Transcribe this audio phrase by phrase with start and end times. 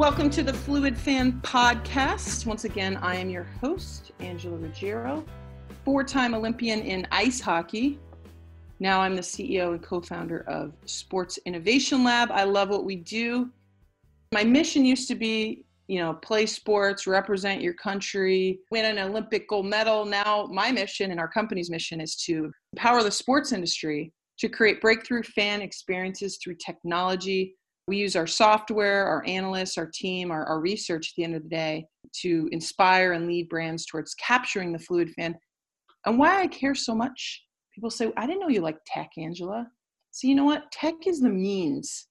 [0.00, 2.46] Welcome to the Fluid Fan Podcast.
[2.46, 5.22] Once again, I am your host, Angela Ruggiero,
[5.84, 7.98] four time Olympian in ice hockey.
[8.78, 12.30] Now I'm the CEO and co founder of Sports Innovation Lab.
[12.32, 13.50] I love what we do.
[14.32, 19.46] My mission used to be you know, play sports, represent your country, win an Olympic
[19.50, 20.06] gold medal.
[20.06, 24.80] Now, my mission and our company's mission is to empower the sports industry to create
[24.80, 27.54] breakthrough fan experiences through technology.
[27.86, 31.42] We use our software, our analysts, our team, our, our research at the end of
[31.42, 31.86] the day
[32.22, 35.34] to inspire and lead brands towards capturing the fluid fan.
[36.06, 37.42] And why I care so much,
[37.74, 39.66] people say, I didn't know you like tech, Angela.
[40.12, 40.70] So, you know what?
[40.72, 42.06] Tech is the means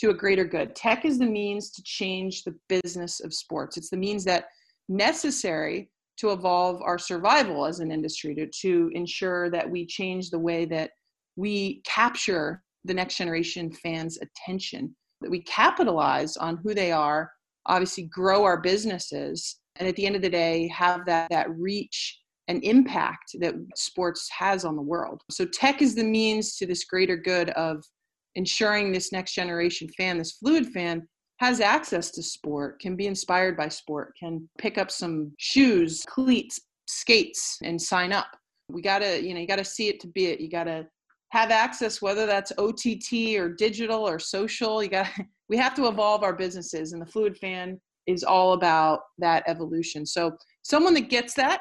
[0.00, 0.74] to a greater good.
[0.74, 3.76] Tech is the means to change the business of sports.
[3.76, 4.46] It's the means that
[4.88, 10.38] necessary to evolve our survival as an industry to, to ensure that we change the
[10.38, 10.90] way that
[11.36, 17.30] we capture the next generation fans' attention, that we capitalize on who they are,
[17.66, 22.18] obviously grow our businesses, and at the end of the day, have that, that reach
[22.48, 25.22] and impact that sports has on the world.
[25.30, 27.84] So tech is the means to this greater good of
[28.34, 31.06] ensuring this next generation fan, this fluid fan,
[31.38, 36.60] has access to sport, can be inspired by sport, can pick up some shoes, cleats,
[36.86, 38.28] skates, and sign up.
[38.68, 40.40] We gotta, you know, you gotta see it to be it.
[40.40, 40.86] You gotta
[41.30, 44.82] have access, whether that's OTT or digital or social.
[44.82, 45.08] You got,
[45.48, 50.06] we have to evolve our businesses, and the fluid fan is all about that evolution.
[50.06, 51.60] So, someone that gets that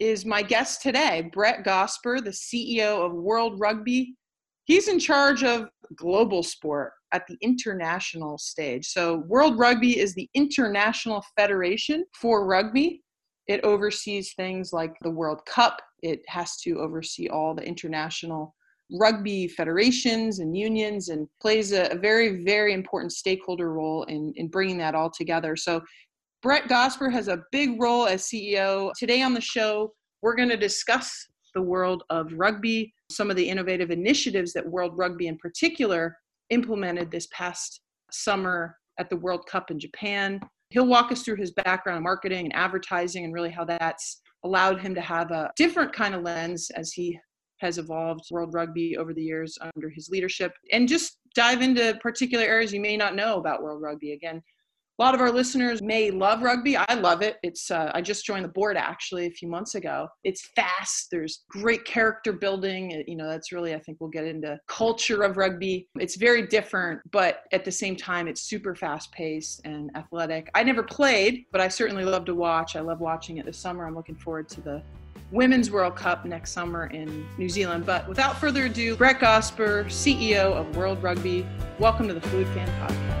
[0.00, 4.16] is my guest today, Brett Gosper, the CEO of World Rugby
[4.64, 8.86] he's in charge of global sport at the international stage.
[8.86, 13.02] So, World Rugby is the international federation for rugby.
[13.46, 18.54] It oversees things like the World Cup, it has to oversee all the international
[18.92, 24.48] rugby federations and unions and plays a, a very, very important stakeholder role in, in
[24.48, 25.56] bringing that all together.
[25.56, 25.82] So,
[26.42, 28.92] Brett Gosper has a big role as CEO.
[28.98, 33.48] Today on the show, we're going to discuss the world of rugby, some of the
[33.48, 36.16] innovative initiatives that World Rugby in particular
[36.50, 37.80] implemented this past
[38.10, 40.40] summer at the World Cup in Japan.
[40.70, 44.80] He'll walk us through his background in marketing and advertising and really how that's allowed
[44.80, 47.18] him to have a different kind of lens as he
[47.58, 52.44] has evolved World Rugby over the years under his leadership and just dive into particular
[52.44, 54.12] areas you may not know about World Rugby.
[54.12, 54.42] Again,
[54.96, 56.76] a lot of our listeners may love rugby.
[56.76, 57.38] I love it.
[57.42, 60.06] It's uh, I just joined the board actually a few months ago.
[60.22, 61.08] It's fast.
[61.10, 63.02] There's great character building.
[63.08, 65.88] You know, that's really I think we'll get into culture of rugby.
[65.98, 70.48] It's very different, but at the same time, it's super fast paced and athletic.
[70.54, 72.76] I never played, but I certainly love to watch.
[72.76, 73.88] I love watching it this summer.
[73.88, 74.82] I'm looking forward to the
[75.34, 77.84] Women's World Cup next summer in New Zealand.
[77.84, 81.44] But without further ado, Brett Gosper, CEO of World Rugby,
[81.80, 83.14] welcome to the Fluid Fan Podcast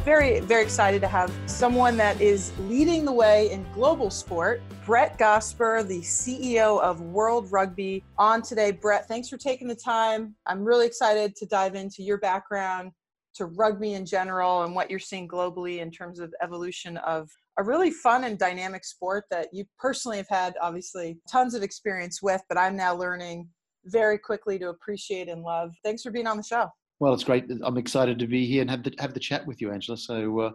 [0.00, 4.60] very, very excited to have someone that is leading the way in global sport.
[4.84, 8.72] Brett Gosper, the CEO of World Rugby, on today.
[8.72, 10.34] Brett, thanks for taking the time.
[10.46, 12.90] I'm really excited to dive into your background,
[13.34, 17.62] to rugby in general, and what you're seeing globally in terms of evolution of a
[17.62, 22.42] really fun and dynamic sport that you personally have had, obviously, tons of experience with,
[22.48, 23.48] but I'm now learning
[23.84, 25.74] very quickly to appreciate and love.
[25.84, 26.68] Thanks for being on the show.
[27.00, 27.50] Well, it's great.
[27.62, 29.96] I'm excited to be here and have the have the chat with you, Angela.
[29.96, 30.50] So, uh,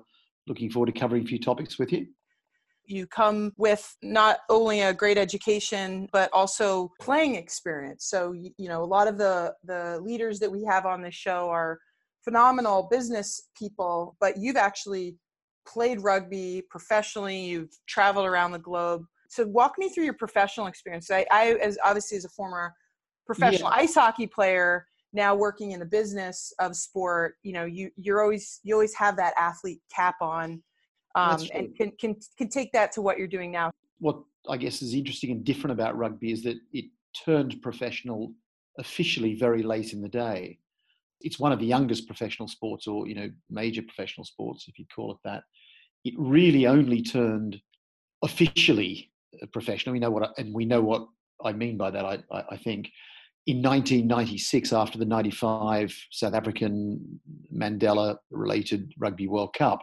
[0.47, 2.05] looking forward to covering a few topics with you.
[2.85, 8.05] You come with not only a great education but also playing experience.
[8.05, 11.49] So, you know, a lot of the the leaders that we have on this show
[11.49, 11.79] are
[12.23, 15.17] phenomenal business people, but you've actually
[15.67, 17.39] played rugby professionally.
[17.39, 19.03] You've traveled around the globe.
[19.29, 21.09] So, walk me through your professional experience.
[21.11, 22.73] I, I as obviously as a former
[23.25, 23.81] professional yeah.
[23.81, 28.59] ice hockey player now working in the business of sport you know you you're always
[28.63, 30.61] you always have that athlete cap on
[31.15, 34.17] um, and can, can can take that to what you're doing now what
[34.49, 36.85] i guess is interesting and different about rugby is that it
[37.25, 38.33] turned professional
[38.77, 40.59] officially very late in the day
[41.25, 44.85] it's one of the youngest professional sports or you know major professional sports if you
[44.95, 45.43] call it that
[46.05, 47.59] it really only turned
[48.23, 49.11] officially
[49.51, 51.05] professional we know what and we know what
[51.43, 52.89] i mean by that i, I think
[53.47, 57.19] in 1996, after the 95 South African
[57.53, 59.81] Mandela related Rugby World Cup.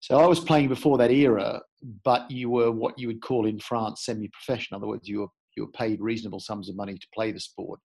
[0.00, 1.62] So I was playing before that era,
[2.04, 4.78] but you were what you would call in France semi professional.
[4.78, 7.40] In other words, you were, you were paid reasonable sums of money to play the
[7.40, 7.80] sport.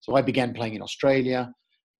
[0.00, 1.50] So I began playing in Australia.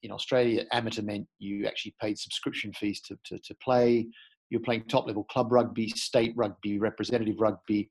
[0.03, 4.06] In Australia, amateur meant you actually paid subscription fees to, to, to play.
[4.50, 7.91] You were playing top level club rugby, state rugby, representative rugby.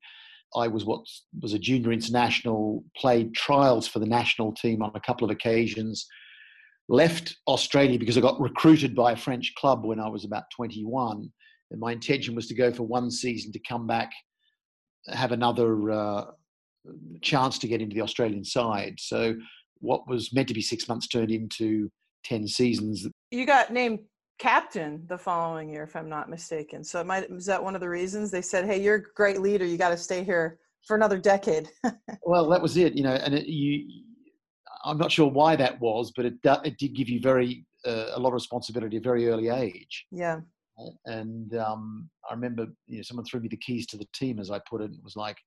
[0.56, 1.01] I was what
[1.42, 6.07] was a junior international, played trials for the national team on a couple of occasions.
[6.89, 11.30] left Australia because I got recruited by a French club when I was about 21.
[11.71, 14.09] And my intention was to go for one season to come back,
[15.09, 16.25] have another uh,
[17.21, 18.95] chance to get into the Australian side.
[19.00, 19.36] So
[19.80, 21.92] what was meant to be six months turned into
[22.27, 23.07] 10 seasons.
[23.31, 24.00] You got named
[24.39, 26.83] captain the following year, if I'm not mistaken.
[26.83, 29.41] So it might, was that one of the reasons they said, hey, you're a great
[29.41, 29.65] leader.
[29.65, 31.69] You got to stay here for another decade.
[32.24, 34.03] well, that was it, you know, and it, you,
[34.85, 38.19] I'm not sure why that was, but it, it did give you very uh, a
[38.19, 40.06] lot of responsibility at a very early age.
[40.12, 40.41] Yeah.
[41.06, 44.51] And um, I remember you know, someone threw me the keys to the team, as
[44.51, 44.91] I put it.
[44.91, 45.38] It was like,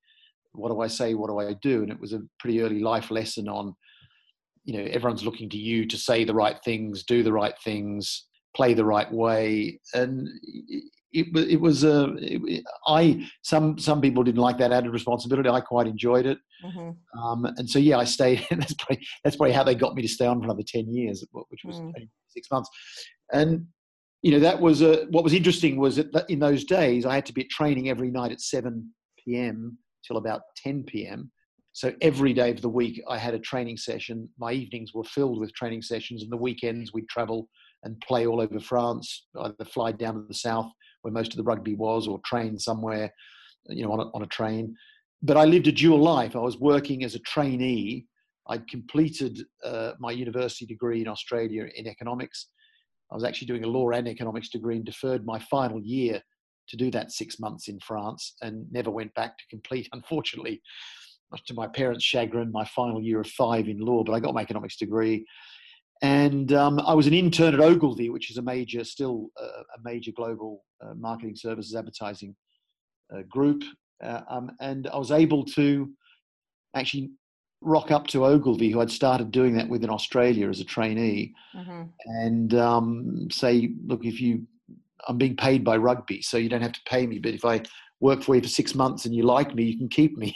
[0.53, 1.15] what do I say?
[1.15, 1.83] What do I do?
[1.83, 3.75] And it was a pretty early life lesson on,
[4.65, 8.27] you know, everyone's looking to you to say the right things, do the right things,
[8.55, 10.29] play the right way, and
[11.12, 15.49] it, it was a it, I some some people didn't like that added responsibility.
[15.49, 17.21] I quite enjoyed it, mm-hmm.
[17.21, 18.47] um, and so yeah, I stayed.
[18.51, 21.25] that's probably that's probably how they got me to stay on for another ten years,
[21.33, 21.93] which was mm.
[22.29, 22.69] six months.
[23.33, 23.67] And
[24.23, 27.27] you know that was a, what was interesting was that in those days I had
[27.27, 28.93] to be at training every night at seven
[29.25, 29.79] p.m.
[30.07, 31.33] till about ten p.m.
[31.72, 34.28] So every day of the week I had a training session.
[34.38, 37.49] My evenings were filled with training sessions, and the weekends we'd travel
[37.84, 40.70] and play all over France, either fly down to the south
[41.02, 43.11] where most of the rugby was, or train somewhere,
[43.69, 44.75] you know, on a, on a train.
[45.22, 46.37] But I lived a dual life.
[46.37, 48.06] I was working as a trainee.
[48.49, 52.49] I'd completed uh, my university degree in Australia in economics.
[53.11, 56.23] I was actually doing a law and economics degree and deferred my final year
[56.69, 60.61] to do that six months in France and never went back to complete, unfortunately,
[61.31, 64.05] much to my parents' chagrin, my final year of five in law.
[64.05, 65.25] But I got my economics degree
[66.03, 69.82] and um, I was an intern at Ogilvy, which is a major, still uh, a
[69.85, 72.35] major global uh, marketing services advertising
[73.15, 73.62] uh, group.
[74.03, 75.91] Uh, um, and I was able to
[76.75, 77.11] actually
[77.61, 81.35] rock up to Ogilvy, who had started doing that with in Australia as a trainee,
[81.55, 81.83] mm-hmm.
[82.06, 84.47] and um, say, look, if you,
[85.06, 87.61] I'm being paid by rugby, so you don't have to pay me, but if I
[88.00, 90.35] work for you for six months and you like me, you can keep me.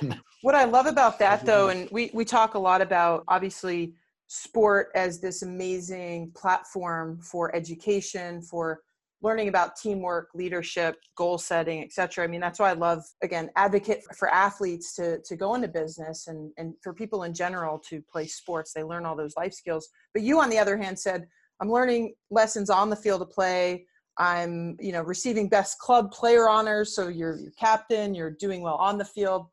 [0.42, 3.94] what I love about that, though, and we we talk a lot about obviously
[4.28, 8.80] sport as this amazing platform for education for
[9.22, 14.02] learning about teamwork leadership goal setting etc i mean that's why i love again advocate
[14.16, 18.26] for athletes to to go into business and and for people in general to play
[18.26, 18.72] sports.
[18.72, 19.88] They learn all those life skills.
[20.12, 21.26] But you on the other hand said
[21.60, 23.86] i'm learning lessons on the field of play
[24.18, 28.76] i'm you know receiving best club player honors so you're, you're captain you're doing well
[28.76, 29.46] on the field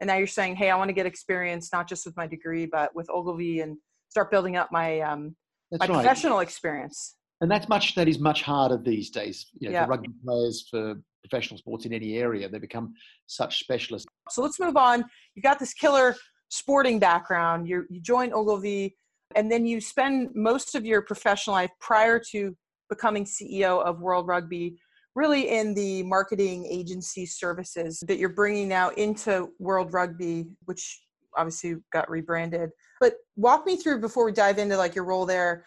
[0.00, 2.66] and now you're saying hey i want to get experience not just with my degree
[2.66, 3.76] but with ogilvy and
[4.08, 5.34] start building up my um,
[5.72, 5.90] my right.
[5.90, 7.16] professional experience.
[7.40, 9.46] And that's much that is much harder these days.
[9.58, 9.84] You know, yeah.
[9.84, 12.94] for rugby players for professional sports in any area, they become
[13.26, 14.06] such specialists.
[14.30, 15.04] So let's move on.
[15.34, 16.16] You got this killer
[16.48, 17.68] sporting background.
[17.68, 18.96] You you join Ogilvy,
[19.36, 22.56] and then you spend most of your professional life prior to
[22.88, 24.78] becoming CEO of World Rugby,
[25.14, 31.02] really in the marketing agency services that you're bringing now into World Rugby, which
[31.36, 32.70] obviously got rebranded.
[33.00, 35.64] But walk me through before we dive into like your role there,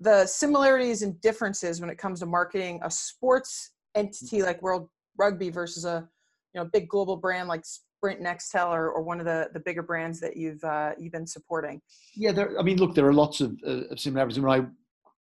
[0.00, 4.88] the similarities and differences when it comes to marketing a sports entity like World
[5.18, 6.08] Rugby versus a
[6.54, 9.82] you know big global brand like Sprint Nextel or, or one of the, the bigger
[9.82, 11.80] brands that you've uh, you've been supporting.
[12.14, 14.40] Yeah, there, I mean, look, there are lots of, uh, similarities.
[14.40, 14.66] When I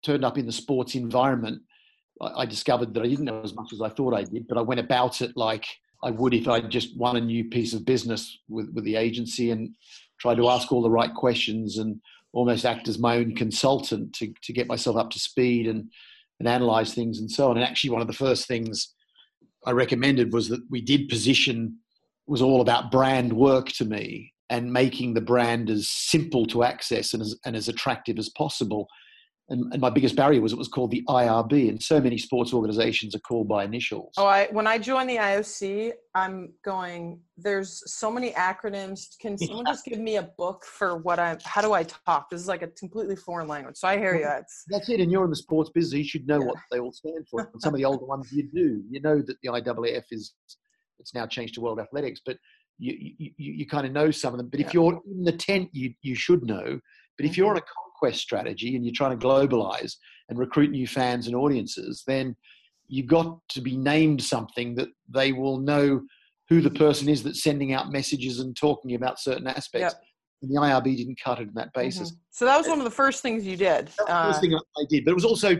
[0.03, 1.61] turned up in the sports environment,
[2.21, 4.57] I, I discovered that I didn't know as much as I thought I did, but
[4.57, 5.65] I went about it like
[6.03, 9.51] I would if I just won a new piece of business with, with the agency
[9.51, 9.75] and
[10.19, 11.99] tried to ask all the right questions and
[12.33, 15.89] almost act as my own consultant to, to get myself up to speed and,
[16.39, 17.57] and analyze things and so on.
[17.57, 18.93] And actually, one of the first things
[19.65, 21.77] I recommended was that we did position
[22.27, 27.13] was all about brand work to me and making the brand as simple to access
[27.13, 28.87] and as, and as attractive as possible
[29.51, 32.53] and, and, my biggest barrier was it was called the IRB, and so many sports
[32.53, 34.13] organizations are called by initials.
[34.17, 37.19] Oh, I when I joined the IOC, I'm going.
[37.37, 39.17] There's so many acronyms.
[39.19, 41.37] Can someone just give me a book for what I?
[41.43, 42.29] How do I talk?
[42.29, 43.75] This is like a completely foreign language.
[43.75, 44.27] So I hear you.
[44.27, 45.01] It's, That's it.
[45.01, 45.97] And you're in the sports business.
[45.97, 46.45] You should know yeah.
[46.45, 47.41] what they all stand for.
[47.53, 48.81] And some of the older ones you do.
[48.89, 50.33] You know that the IAAF is.
[50.99, 52.37] It's now changed to World Athletics, but
[52.77, 54.49] you you, you, you kind of know some of them.
[54.49, 56.79] But if you're in the tent, you you should know.
[57.17, 57.57] But if you're mm-hmm.
[57.57, 59.95] on a conquest strategy and you're trying to globalize
[60.29, 62.35] and recruit new fans and audiences, then
[62.87, 66.01] you've got to be named something that they will know
[66.49, 69.93] who the person is that's sending out messages and talking about certain aspects.
[69.93, 70.01] Yep.
[70.41, 72.11] And the IRB didn't cut it on that basis.
[72.11, 72.21] Mm-hmm.
[72.31, 73.87] So that was one of the first things you did.
[73.87, 75.05] That was the first uh, thing I did.
[75.05, 75.55] But it was also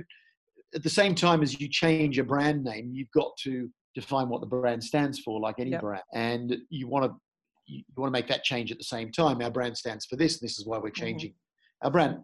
[0.74, 4.41] at the same time as you change a brand name, you've got to define what
[4.41, 5.81] the brand stands for, like any yep.
[5.81, 6.03] brand.
[6.13, 7.12] And you want to
[7.65, 9.41] you want to make that change at the same time.
[9.41, 11.03] Our brand stands for this, and this is why we're mm-hmm.
[11.03, 11.88] changing mm-hmm.
[11.88, 12.20] our brand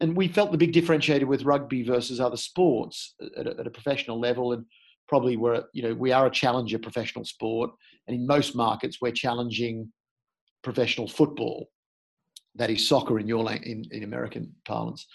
[0.00, 3.70] and we felt the big differentiator with rugby versus other sports at a, at a
[3.70, 4.64] professional level, and
[5.08, 7.70] probably we're you know we are a challenger professional sport,
[8.06, 9.90] and in most markets we're challenging
[10.62, 11.68] professional football,
[12.54, 15.06] that is soccer in your in, in American parlance.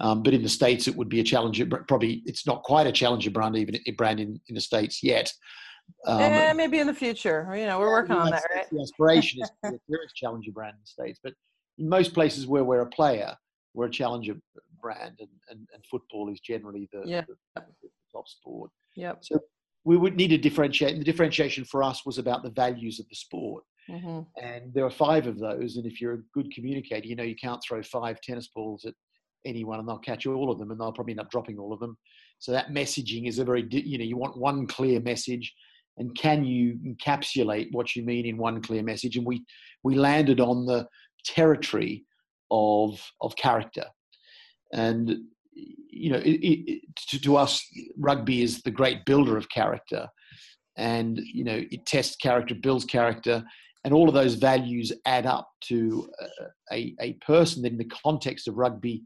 [0.00, 1.66] Um, but in the states, it would be a challenger.
[1.66, 5.32] Probably, it's not quite a challenger brand even a brand in, in the states yet.
[6.06, 7.46] Um, eh, maybe in the future.
[7.56, 8.66] You know, we're working on that, right?
[8.70, 11.34] The aspiration is there is challenger brand in the states, but
[11.78, 13.34] in most places where we're a player,
[13.74, 14.34] we're a challenger
[14.80, 17.22] brand, and, and, and football is generally the, yeah.
[17.22, 18.70] the, the top sport.
[18.96, 19.18] Yep.
[19.22, 19.38] So
[19.84, 20.92] we would need to differentiate.
[20.92, 23.64] And the differentiation for us was about the values of the sport.
[23.88, 24.20] Mm-hmm.
[24.44, 25.76] And there are five of those.
[25.76, 28.94] And if you're a good communicator, you know you can't throw five tennis balls at
[29.46, 31.80] anyone and they'll catch all of them and they'll probably end up dropping all of
[31.80, 31.96] them.
[32.38, 35.54] So that messaging is a very, you know, you want one clear message
[35.98, 39.16] and can you encapsulate what you mean in one clear message?
[39.16, 39.44] And we,
[39.82, 40.86] we landed on the
[41.24, 42.04] territory
[42.50, 43.84] of, of character.
[44.72, 45.16] And,
[45.90, 47.64] you know, it, it, to, to us,
[47.98, 50.08] rugby is the great builder of character.
[50.76, 53.44] And, you know, it tests character, builds character,
[53.84, 57.90] and all of those values add up to uh, a, a person that in the
[58.04, 59.02] context of rugby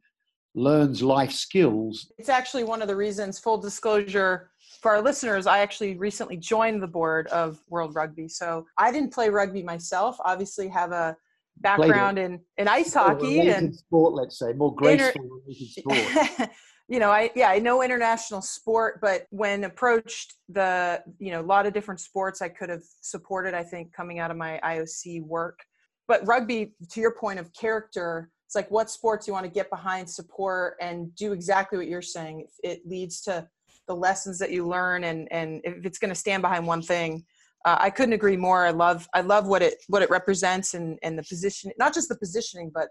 [0.54, 2.12] learns life skills.
[2.18, 4.50] It's actually one of the reasons, full disclosure
[4.82, 8.28] for our listeners, I actually recently joined the board of World Rugby.
[8.28, 11.16] So I didn't play rugby myself, obviously have a
[11.58, 16.02] background in, in ice hockey and sport, let's say, more graceful inter-
[16.34, 16.50] sport.
[16.88, 21.46] you know, I yeah, I know international sport, but when approached the, you know, a
[21.46, 25.22] lot of different sports I could have supported, I think, coming out of my IOC
[25.22, 25.60] work.
[26.08, 29.70] But rugby, to your point of character, it's like what sports you want to get
[29.70, 33.48] behind support and do exactly what you're saying it leads to
[33.88, 37.24] the lessons that you learn and and if it's going to stand behind one thing
[37.64, 40.98] uh, i couldn't agree more i love i love what it what it represents and
[41.02, 42.88] and the position not just the positioning but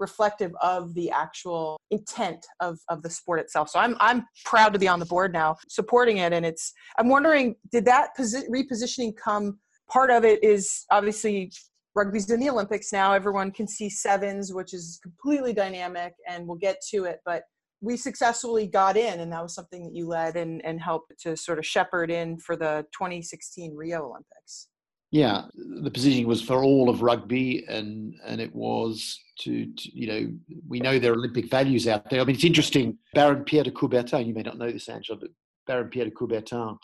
[0.00, 4.78] reflective of the actual intent of of the sport itself so i'm i'm proud to
[4.78, 9.12] be on the board now supporting it and it's i'm wondering did that posi- repositioning
[9.16, 9.58] come
[9.88, 11.50] part of it is obviously
[11.94, 13.12] rugby's in the Olympics now.
[13.12, 17.20] Everyone can see sevens, which is completely dynamic, and we'll get to it.
[17.24, 17.44] But
[17.84, 21.36] we successfully got in, and that was something that you led and, and helped to
[21.36, 24.68] sort of shepherd in for the 2016 Rio Olympics.
[25.10, 30.06] Yeah, the positioning was for all of rugby, and and it was to, to, you
[30.06, 30.32] know
[30.66, 32.20] we know there are Olympic values out there.
[32.20, 32.98] I mean, it's interesting.
[33.12, 35.30] Baron Pierre de Coubertin, you may not know this, Angela, but
[35.66, 36.76] Baron Pierre de Coubertin,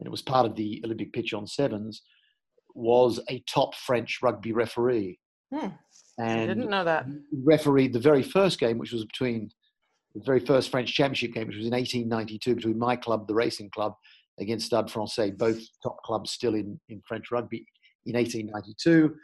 [0.00, 2.02] and it was part of the Olympic pitch on sevens
[2.74, 5.18] was a top French rugby referee.
[5.52, 5.68] Hmm.
[6.18, 7.06] And I didn't know that.
[7.44, 9.50] Refereed the very first game, which was between
[10.16, 13.70] the very first French Championship game, which was in 1892 between my club, the Racing
[13.70, 13.94] Club,
[14.38, 17.66] against Stade Francais, both top clubs still in, in French rugby
[18.06, 19.14] in 1892.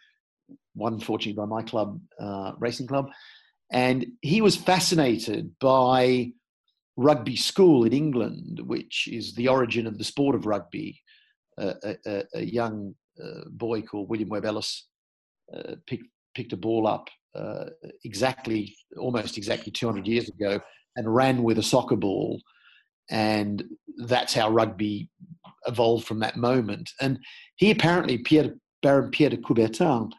[0.75, 3.09] won fortunately, by my club, uh, Racing Club.
[3.73, 6.33] And he was fascinated by
[6.97, 11.01] rugby school in England, which is the origin of the sport of rugby.
[11.59, 11.75] Uh,
[12.07, 14.89] a, a, young uh, boy called William Webb Ellis
[15.55, 17.67] uh, picked picked a ball up uh,
[18.07, 20.59] exactly almost exactly 200 years ago
[20.97, 22.41] and ran with a soccer ball,
[23.11, 23.65] and
[23.97, 25.09] that's how rugby
[25.67, 26.91] evolved from that moment.
[27.01, 27.19] And
[27.57, 30.11] he apparently Pierre Baron Pierre de Coubertin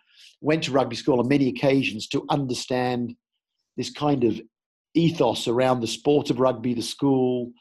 [0.42, 3.16] went to rugby school on many occasions to understand
[3.78, 4.40] this kind of
[4.94, 7.52] ethos around the sport of rugby, the school,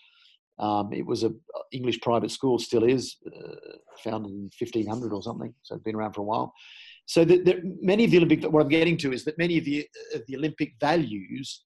[0.58, 1.32] um, it was a
[1.72, 6.12] English private school, still is, uh, founded in 1500 or something, so it's been around
[6.12, 6.52] for a while.
[7.06, 9.64] So the, the, many of the Olympic, what I'm getting to is that many of
[9.64, 11.64] the, of the Olympic values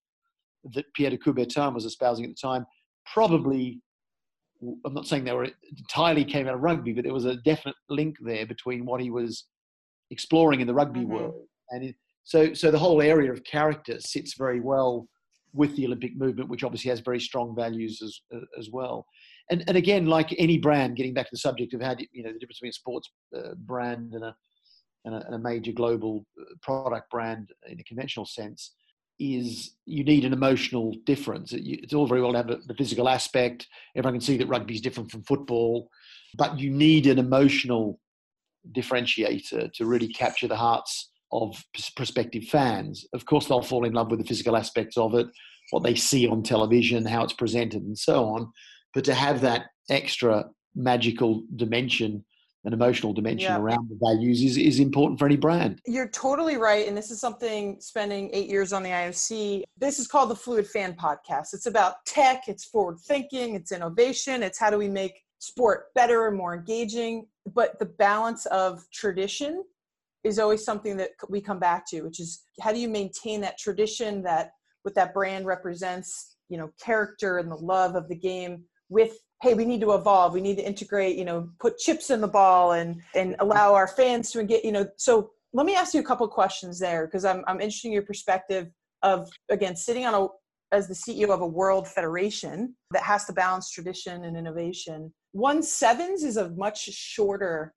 [0.75, 2.67] that Pierre de Coubertin was espousing at the time
[3.13, 3.81] probably,
[4.85, 7.77] I'm not saying they were entirely came out of rugby, but there was a definite
[7.89, 9.47] link there between what he was
[10.11, 11.13] exploring in the rugby mm-hmm.
[11.13, 11.47] world.
[11.71, 11.95] And it,
[12.25, 15.09] so, so the whole area of character sits very well
[15.53, 18.21] with the Olympic movement, which obviously has very strong values as
[18.59, 19.07] as well.
[19.51, 22.33] And and again, like any brand, getting back to the subject of how you know
[22.33, 24.37] the difference between a sports uh, brand and a,
[25.07, 28.75] and a, and a major global uh, product brand in a conventional sense
[29.19, 31.53] is you need an emotional difference.
[31.55, 33.67] It's all very well to have the physical aspect.
[33.97, 35.89] Everyone can see that rugby is different from football,
[36.37, 37.99] but you need an emotional
[38.73, 41.65] differentiator to really capture the hearts of
[41.97, 43.07] prospective fans.
[43.15, 45.27] Of course, they'll fall in love with the physical aspects of it,
[45.71, 48.53] what they see on television, how it's presented, and so on.
[48.93, 50.45] But to have that extra
[50.75, 52.25] magical dimension
[52.67, 53.59] an emotional dimension yeah.
[53.59, 55.81] around the values is, is important for any brand.
[55.87, 56.87] You're totally right.
[56.89, 59.63] And this is something spending eight years on the IOC.
[59.79, 61.55] This is called the Fluid Fan Podcast.
[61.55, 66.27] It's about tech, it's forward thinking, it's innovation, it's how do we make sport better
[66.27, 67.29] and more engaging.
[67.55, 69.63] But the balance of tradition
[70.25, 73.59] is always something that we come back to, which is how do you maintain that
[73.59, 74.51] tradition, that
[74.83, 79.55] what that brand represents, you know, character and the love of the game with hey
[79.55, 80.33] we need to evolve.
[80.33, 83.89] We need to integrate you know put chips in the ball and and allow our
[83.89, 84.87] fans to get you know.
[84.97, 88.03] So let me ask you a couple questions there because I'm, I'm interested in your
[88.03, 88.69] perspective
[89.03, 90.29] of again sitting on a
[90.73, 95.13] as the ceo of a world federation that has to balance tradition and innovation.
[95.33, 97.73] One sevens is a much shorter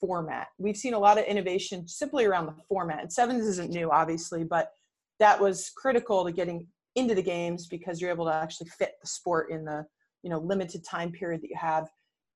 [0.00, 0.46] format.
[0.58, 4.44] We've seen a lot of innovation simply around the format and sevens isn't new obviously
[4.44, 4.70] but
[5.18, 9.06] that was critical to getting into the games because you're able to actually fit the
[9.06, 9.84] sport in the
[10.22, 11.88] you know limited time period that you have.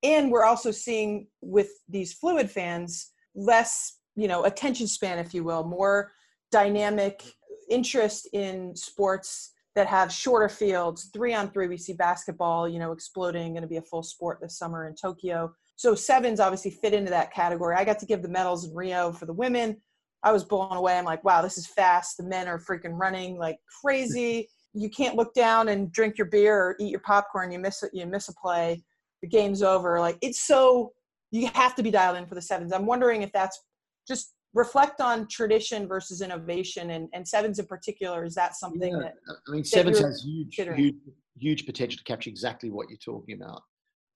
[0.02, 5.44] And we're also seeing with these fluid fans less you know attention span if you
[5.44, 6.12] will more
[6.52, 7.24] dynamic
[7.70, 11.10] interest in sports that have shorter fields.
[11.12, 14.38] Three on three we see basketball you know exploding going to be a full sport
[14.40, 15.52] this summer in tokyo.
[15.76, 17.74] So sevens obviously fit into that category.
[17.76, 19.76] I got to give the medals in rio for the women.
[20.22, 20.96] I was blown away.
[20.96, 22.16] I'm like wow this is fast.
[22.16, 26.58] The men are freaking running like crazy you can't look down and drink your beer
[26.58, 28.82] or eat your popcorn you miss it you miss a play
[29.22, 30.92] the game's over like it's so
[31.30, 33.62] you have to be dialed in for the sevens i'm wondering if that's
[34.06, 38.98] just reflect on tradition versus innovation and, and sevens in particular is that something yeah.
[38.98, 39.14] that
[39.48, 40.94] i mean sevens has huge, huge
[41.38, 43.62] huge potential to capture exactly what you're talking about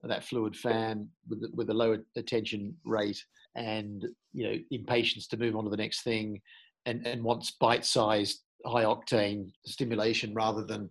[0.04, 3.20] that fluid fan with the, with a lower attention rate
[3.56, 6.40] and you know impatience to move on to the next thing
[6.86, 10.90] and and wants bite-sized high octane stimulation rather than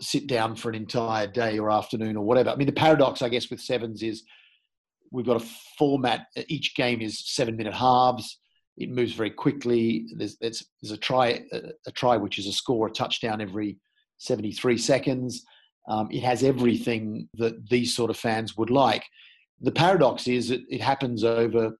[0.00, 2.50] sit down for an entire day or afternoon or whatever.
[2.50, 4.24] I mean, the paradox, I guess, with sevens is
[5.10, 5.46] we've got a
[5.78, 6.26] format.
[6.48, 8.38] Each game is seven minute halves.
[8.76, 10.06] It moves very quickly.
[10.16, 13.78] There's, there's, there's a try, a, a, try which is a score, a touchdown every
[14.18, 15.44] 73 seconds.
[15.88, 19.04] Um, it has everything that these sort of fans would like.
[19.60, 21.76] The paradox is that it happens over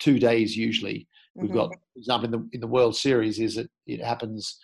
[0.00, 1.08] two days usually.
[1.34, 1.58] We've mm-hmm.
[1.58, 4.58] got, for example, in the in the World Series, is that it happens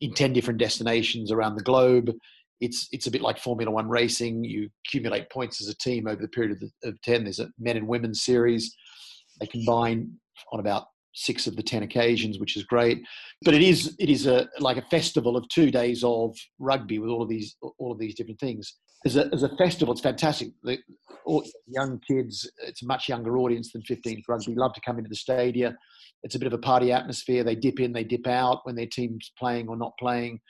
[0.00, 2.12] in ten different destinations around the globe.
[2.60, 4.44] It's it's a bit like Formula One racing.
[4.44, 7.24] You accumulate points as a team over the period of, the, of ten.
[7.24, 8.74] There's a men and women's series.
[9.40, 10.12] They combine
[10.52, 13.02] on about six of the ten occasions, which is great.
[13.42, 17.10] But it is it is a like a festival of two days of rugby with
[17.10, 18.74] all of these all of these different things.
[19.06, 20.48] As a, as a festival, it's fantastic.
[20.64, 20.78] The,
[21.24, 24.56] all, young kids, it's a much younger audience than 15s rugby.
[24.56, 25.76] Love to come into the stadium
[26.22, 27.44] it's a bit of a party atmosphere.
[27.44, 30.40] They dip in, they dip out when their team's playing or not playing.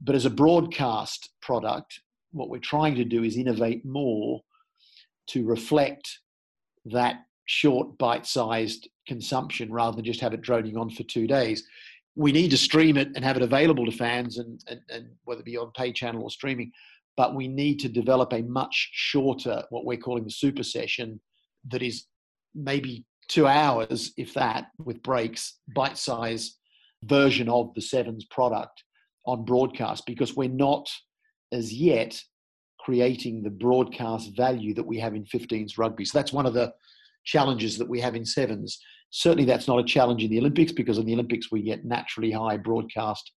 [0.00, 2.00] But as a broadcast product,
[2.32, 4.40] what we're trying to do is innovate more
[5.28, 6.18] to reflect
[6.86, 11.64] that short, bite sized consumption rather than just have it droning on for two days.
[12.16, 15.40] We need to stream it and have it available to fans, and, and, and whether
[15.40, 16.72] it be on pay channel or streaming.
[17.16, 21.20] But we need to develop a much shorter, what we're calling the super session,
[21.70, 22.06] that is
[22.54, 26.58] maybe two hours, if that, with breaks, bite size
[27.04, 28.82] version of the Sevens product
[29.26, 30.88] on broadcast because we're not
[31.52, 32.20] as yet
[32.80, 36.04] creating the broadcast value that we have in 15s rugby.
[36.04, 36.72] So that's one of the
[37.24, 38.78] challenges that we have in sevens.
[39.10, 42.30] Certainly, that's not a challenge in the Olympics because in the Olympics we get naturally
[42.30, 43.32] high broadcast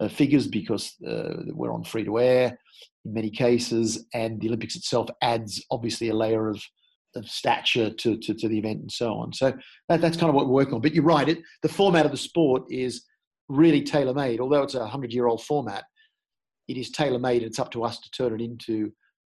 [0.00, 2.58] uh, figures because uh, we're on free to air
[3.04, 6.62] in many cases, and the Olympics itself adds obviously a layer of
[7.16, 9.32] of stature to, to, to, the event and so on.
[9.32, 9.52] So
[9.88, 10.80] that, that's kind of what we're working on.
[10.80, 13.04] But you're right, it, the format of the sport is
[13.48, 14.40] really tailor made.
[14.40, 15.84] Although it's a 100 year old format,
[16.68, 18.92] it is tailor made and it's up to us to turn it into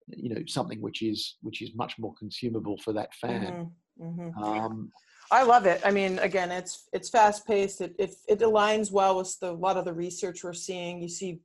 [0.09, 4.43] you know something which is which is much more consumable for that fan mm-hmm, mm-hmm.
[4.43, 4.91] Um,
[5.31, 9.17] i love it i mean again it's it's fast paced it, it it aligns well
[9.17, 11.41] with the, a lot of the research we're seeing you see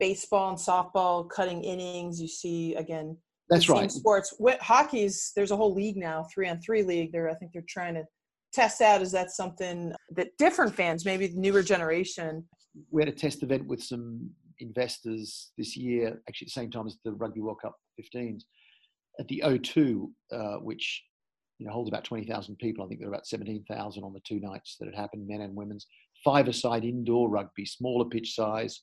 [0.00, 3.16] baseball and softball cutting innings you see again
[3.48, 3.90] that's right.
[3.90, 4.34] Sports.
[4.60, 7.12] Hockey's there's a whole league now, three on three league.
[7.12, 8.04] There, I think they're trying to
[8.52, 9.02] test out.
[9.02, 12.44] Is that something that different fans, maybe the newer generation?
[12.90, 14.30] We had a test event with some
[14.60, 18.42] investors this year, actually at the same time as the Rugby World Cup 15s,
[19.18, 21.04] at the O2, uh, which
[21.58, 22.84] you know holds about 20,000 people.
[22.84, 25.56] I think there were about 17,000 on the two nights that had happened, men and
[25.56, 25.86] women's.
[26.24, 28.82] Five-a-side indoor rugby, smaller pitch size,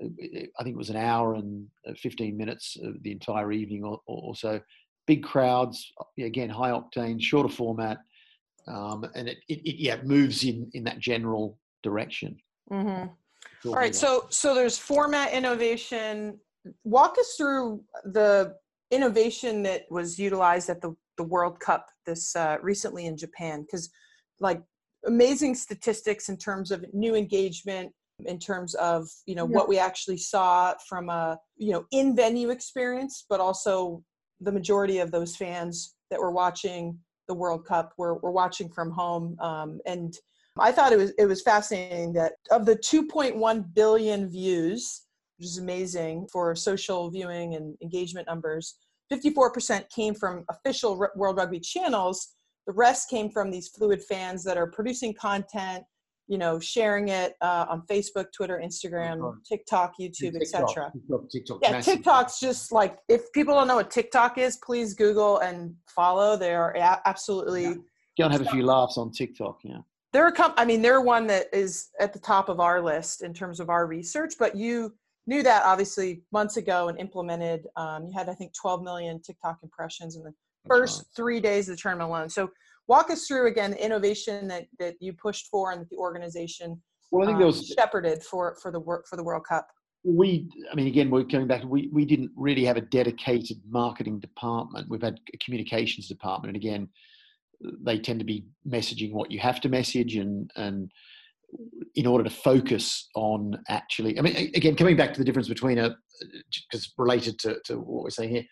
[0.00, 4.00] I think it was an hour and uh, 15 minutes of the entire evening or,
[4.06, 4.60] or, so.
[5.06, 7.96] Big crowds, again, high octane, shorter format,
[8.66, 12.36] um, and it, it, it, yeah moves in in that general direction.
[12.70, 13.08] Mm-hmm.
[13.68, 16.38] All right, so so there's format innovation.
[16.84, 18.54] Walk us through the
[18.90, 23.88] innovation that was utilized at the the World Cup this uh, recently in Japan, because
[24.40, 24.62] like
[25.06, 27.92] amazing statistics in terms of new engagement,
[28.24, 29.56] in terms of you know yeah.
[29.56, 34.02] what we actually saw from a you know in venue experience but also
[34.40, 38.90] the majority of those fans that were watching the world cup were, were watching from
[38.90, 40.18] home um, and
[40.58, 45.02] i thought it was it was fascinating that of the 2.1 billion views
[45.38, 48.74] which is amazing for social viewing and engagement numbers.
[49.12, 52.34] 54% came from official World Rugby channels.
[52.66, 55.84] The rest came from these fluid fans that are producing content,
[56.28, 60.92] you know, sharing it uh, on Facebook, Twitter, Instagram, TikTok, YouTube, etc.
[60.92, 61.94] TikTok, TikTok, yeah, massive.
[61.94, 66.36] TikTok's just like if people don't know what TikTok is, please Google and follow.
[66.36, 67.64] They are absolutely.
[68.16, 68.26] Yeah.
[68.26, 69.60] And have a few laughs on TikTok.
[69.62, 69.78] Yeah.
[70.12, 73.22] They're a com- I mean, they're one that is at the top of our list
[73.22, 74.34] in terms of our research.
[74.38, 74.94] But you
[75.26, 77.66] knew that obviously months ago and implemented.
[77.76, 80.34] Um, you had I think 12 million TikTok impressions in the
[80.66, 82.28] first three days of the tournament alone.
[82.28, 82.50] So
[82.88, 86.80] walk us through again the innovation that that you pushed for and that the organization
[87.10, 89.68] well, I think um, there was shepherded for for the work for the World Cup.
[90.04, 91.64] We, I mean, again, we're coming back.
[91.64, 94.88] We we didn't really have a dedicated marketing department.
[94.88, 96.88] We've had a communications department, and again,
[97.82, 100.90] they tend to be messaging what you have to message, and and
[101.94, 105.78] in order to focus on actually, I mean, again, coming back to the difference between
[105.78, 105.96] a
[106.70, 108.44] because related to to what we're saying here,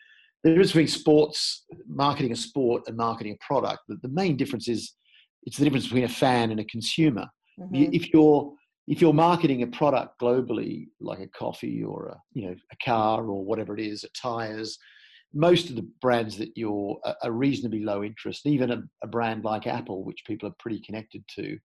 [0.46, 4.68] the difference between sports marketing a sport and marketing a product the, the main difference
[4.68, 4.94] is
[5.42, 7.26] it's the difference between a fan and a consumer
[7.58, 7.92] mm-hmm.
[7.92, 8.52] if you're
[8.86, 13.26] if you're marketing a product globally like a coffee or a you know a car
[13.26, 14.78] or whatever it is tires
[15.34, 19.66] most of the brands that you're are reasonably low interest even a, a brand like
[19.66, 21.58] apple which people are pretty connected to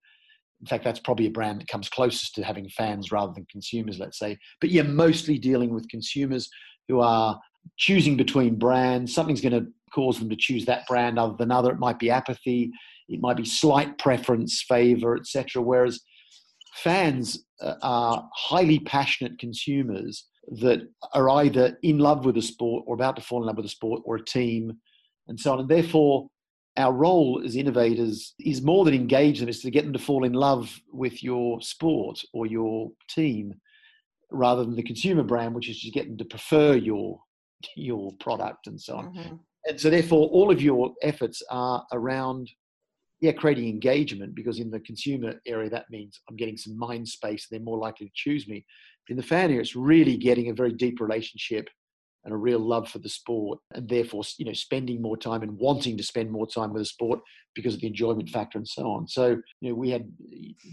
[0.59, 3.97] in fact, that's probably a brand that comes closest to having fans rather than consumers,
[3.97, 4.37] let's say.
[4.59, 6.47] But you're mostly dealing with consumers
[6.87, 7.39] who are
[7.77, 9.13] choosing between brands.
[9.13, 11.71] Something's going to cause them to choose that brand other than other.
[11.71, 12.71] It might be apathy,
[13.09, 15.61] it might be slight preference, favor, etc.
[15.61, 15.99] Whereas
[16.75, 20.25] fans uh, are highly passionate consumers
[20.59, 20.81] that
[21.13, 23.69] are either in love with a sport or about to fall in love with a
[23.69, 24.73] sport or a team
[25.27, 25.59] and so on.
[25.59, 26.27] And therefore,
[26.77, 30.23] our role as innovators is more than engage them, is to get them to fall
[30.23, 33.53] in love with your sport or your team
[34.31, 37.19] rather than the consumer brand, which is to get them to prefer your
[37.75, 39.13] your product and so on.
[39.13, 39.35] Mm-hmm.
[39.67, 42.49] And so, therefore, all of your efforts are around,
[43.19, 47.47] yeah, creating engagement because in the consumer area, that means I'm getting some mind space.
[47.49, 48.65] They're more likely to choose me.
[49.07, 51.69] But in the fan area, it's really getting a very deep relationship
[52.23, 55.57] and a real love for the sport, and therefore, you know, spending more time and
[55.57, 57.19] wanting to spend more time with the sport
[57.55, 59.07] because of the enjoyment factor and so on.
[59.07, 60.11] So, you know, we had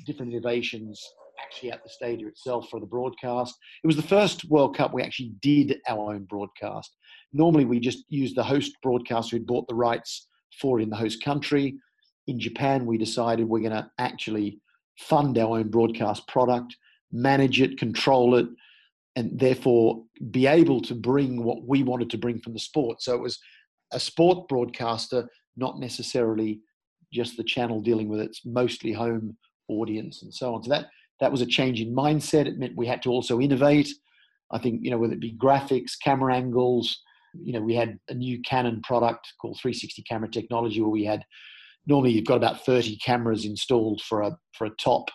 [0.06, 1.02] different innovations
[1.40, 3.54] actually at the stadium itself for the broadcast.
[3.82, 6.96] It was the first World Cup we actually did our own broadcast.
[7.32, 10.28] Normally, we just used the host broadcaster who'd bought the rights
[10.60, 11.78] for it in the host country.
[12.26, 14.60] In Japan, we decided we're going to actually
[14.98, 16.76] fund our own broadcast product,
[17.12, 18.46] manage it, control it,
[19.16, 23.02] and therefore be able to bring what we wanted to bring from the sport.
[23.02, 23.38] So it was
[23.92, 26.60] a sport broadcaster, not necessarily
[27.12, 29.36] just the channel dealing with its mostly home
[29.68, 30.62] audience and so on.
[30.62, 30.86] So that
[31.20, 32.46] that was a change in mindset.
[32.46, 33.88] It meant we had to also innovate.
[34.50, 37.02] I think, you know, whether it be graphics, camera angles,
[37.34, 41.24] you know, we had a new Canon product called 360 camera technology where we had
[41.86, 45.10] normally you've got about 30 cameras installed for a for a top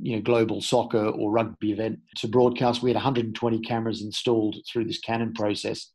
[0.00, 4.84] you know global soccer or rugby event to broadcast we had 120 cameras installed through
[4.84, 5.90] this canon process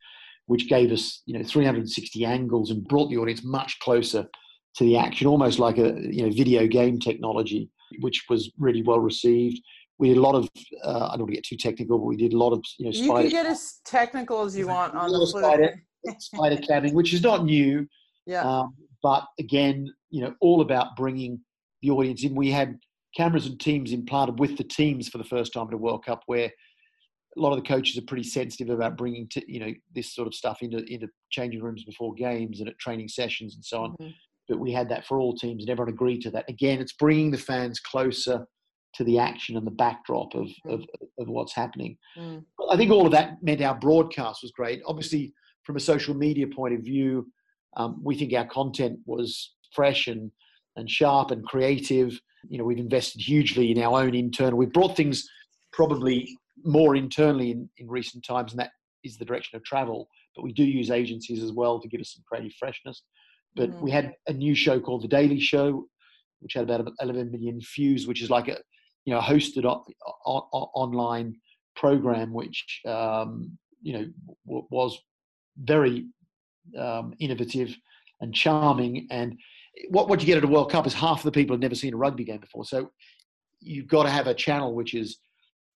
[0.48, 4.28] which gave us you know 360 angles and brought the audience much closer
[4.76, 7.70] to the action almost like a you know video game technology
[8.02, 9.62] which was really well received.
[10.00, 10.50] We did a lot of,
[10.84, 12.86] uh, I don't want to get too technical, but we did a lot of, you
[12.86, 15.76] know, you can get as technical as you want on the spider,
[16.20, 17.88] spider camming, which is not new.
[18.26, 18.42] Yeah.
[18.42, 21.40] Um, but again, you know, all about bringing
[21.82, 22.36] the audience in.
[22.36, 22.80] We had
[23.16, 26.24] cameras and teams implanted with the teams for the first time at a World Cup,
[26.26, 30.14] where a lot of the coaches are pretty sensitive about bringing, to, you know, this
[30.16, 33.84] sort of stuff into into changing rooms before games and at training sessions and so
[33.84, 33.92] on.
[33.92, 34.10] Mm-hmm
[34.50, 36.50] but we had that for all teams and everyone agreed to that.
[36.50, 38.46] Again, it's bringing the fans closer
[38.96, 40.74] to the action and the backdrop of, mm.
[40.74, 40.82] of,
[41.20, 41.98] of what's happening.
[42.18, 42.44] Mm.
[42.70, 44.82] I think all of that meant our broadcast was great.
[44.86, 47.28] Obviously, from a social media point of view,
[47.78, 50.32] um, we think our content was fresh and,
[50.76, 52.20] and sharp and creative.
[52.48, 54.58] You know, we've invested hugely in our own internal.
[54.58, 55.28] We've brought things
[55.72, 58.72] probably more internally in, in recent times, and that
[59.04, 60.08] is the direction of travel.
[60.36, 63.04] But we do use agencies as well to give us some creative freshness.
[63.56, 63.84] But mm-hmm.
[63.84, 65.88] we had a new show called The Daily Show,
[66.40, 68.58] which had about 11 million views, which is like a
[69.06, 69.86] you know hosted o-
[70.26, 71.36] o- online
[71.76, 74.06] program, which um, you know
[74.46, 74.98] w- was
[75.58, 76.08] very
[76.78, 77.76] um, innovative
[78.22, 79.08] and charming.
[79.12, 79.38] And
[79.90, 81.76] what what you get at a World Cup is half of the people have never
[81.76, 82.66] seen a rugby game before.
[82.66, 82.92] So
[83.60, 85.18] you've got to have a channel which is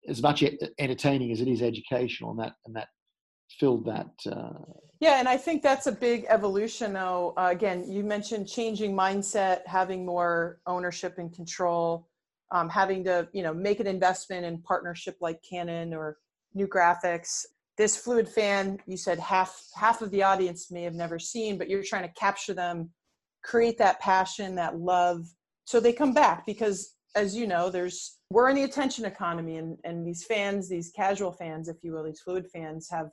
[0.08, 0.44] as much
[0.80, 2.88] entertaining as it is educational, and that and that
[3.60, 4.12] filled that.
[4.30, 4.64] Uh,
[5.00, 6.94] yeah, and I think that's a big evolution.
[6.94, 12.08] Though uh, again, you mentioned changing mindset, having more ownership and control,
[12.52, 16.18] um, having to you know make an investment in partnership like Canon or
[16.54, 17.46] new graphics.
[17.78, 21.70] This fluid fan, you said half half of the audience may have never seen, but
[21.70, 22.90] you're trying to capture them,
[23.44, 25.28] create that passion, that love,
[25.66, 29.78] so they come back because as you know, there's we're in the attention economy and,
[29.84, 33.10] and these fans, these casual fans, if you will, these fluid fans have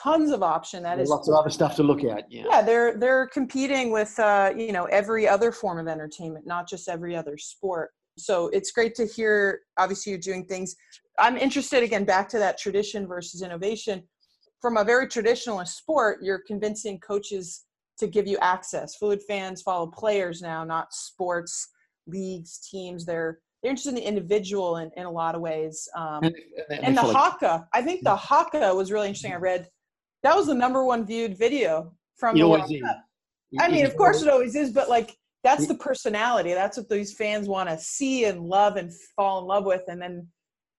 [0.00, 0.82] tons of option.
[0.82, 2.30] That There's is lots of other stuff to look at.
[2.30, 2.44] Yeah.
[2.48, 6.88] yeah they're they're competing with uh, you know every other form of entertainment not just
[6.88, 10.74] every other sport so it's great to hear obviously you're doing things
[11.18, 14.02] i'm interested again back to that tradition versus innovation
[14.60, 17.64] from a very traditionalist sport you're convincing coaches
[17.98, 21.68] to give you access fluid fans follow players now not sports
[22.06, 26.22] leagues teams they're they're interested in the individual in, in a lot of ways um,
[26.22, 26.34] and,
[26.70, 29.68] and, and the haka i think the haka was really interesting i read
[30.22, 32.72] that was the number one viewed video from it the World.
[32.84, 33.04] Cup.
[33.58, 36.52] I mean, of course it always is, but like that's the personality.
[36.52, 40.00] That's what these fans want to see and love and fall in love with, and
[40.00, 40.28] then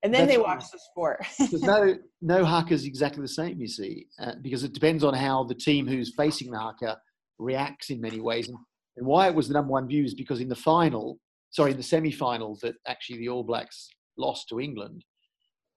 [0.04, 0.58] and then That's they right.
[0.58, 1.26] watch the sport.
[1.66, 3.60] No no haka is exactly the same.
[3.60, 6.98] You see, uh, because it depends on how the team who's facing the haka
[7.38, 8.58] reacts in many ways, and,
[8.98, 11.20] and why it was the number one view is because in the final,
[11.52, 15.04] sorry, in the semi-final, that actually the All Blacks lost to England.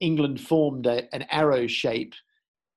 [0.01, 2.15] England formed a, an arrow shape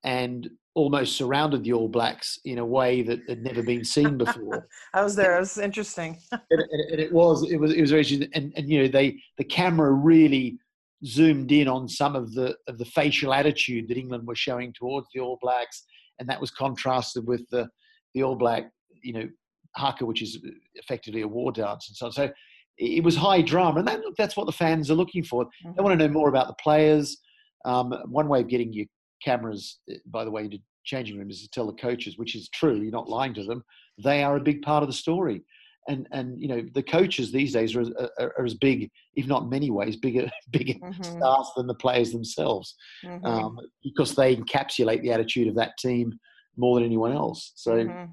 [0.03, 4.67] and almost surrounded the All Blacks in a way that had never been seen before.
[4.93, 5.35] I was there.
[5.35, 6.19] It was interesting.
[6.31, 8.29] and, and, and it was it was it was very interesting.
[8.33, 10.59] and and you know they the camera really
[11.05, 15.07] zoomed in on some of the of the facial attitude that England was showing towards
[15.13, 15.85] the All Blacks,
[16.19, 17.67] and that was contrasted with the
[18.13, 18.69] the All Black
[19.01, 19.29] you know
[19.75, 20.39] haka, which is
[20.75, 22.11] effectively a war dance and so on.
[22.11, 22.29] So
[22.77, 25.47] it was high drama, and that, that's what the fans are looking for.
[25.63, 27.17] They want to know more about the players.
[27.63, 28.85] Um, one way of getting your
[29.25, 32.75] cameras, uh, by the way, into changing rooms to tell the coaches, which is true.
[32.75, 33.63] You're not lying to them.
[34.03, 35.43] They are a big part of the story,
[35.87, 37.83] and and you know the coaches these days are,
[38.19, 42.11] are, are as big, if not many ways, bigger bigger Mhm, stars than the players
[42.11, 46.13] themselves, mhm, um, because they encapsulate the attitude of that team
[46.57, 47.51] more than anyone else.
[47.55, 48.11] So mhm.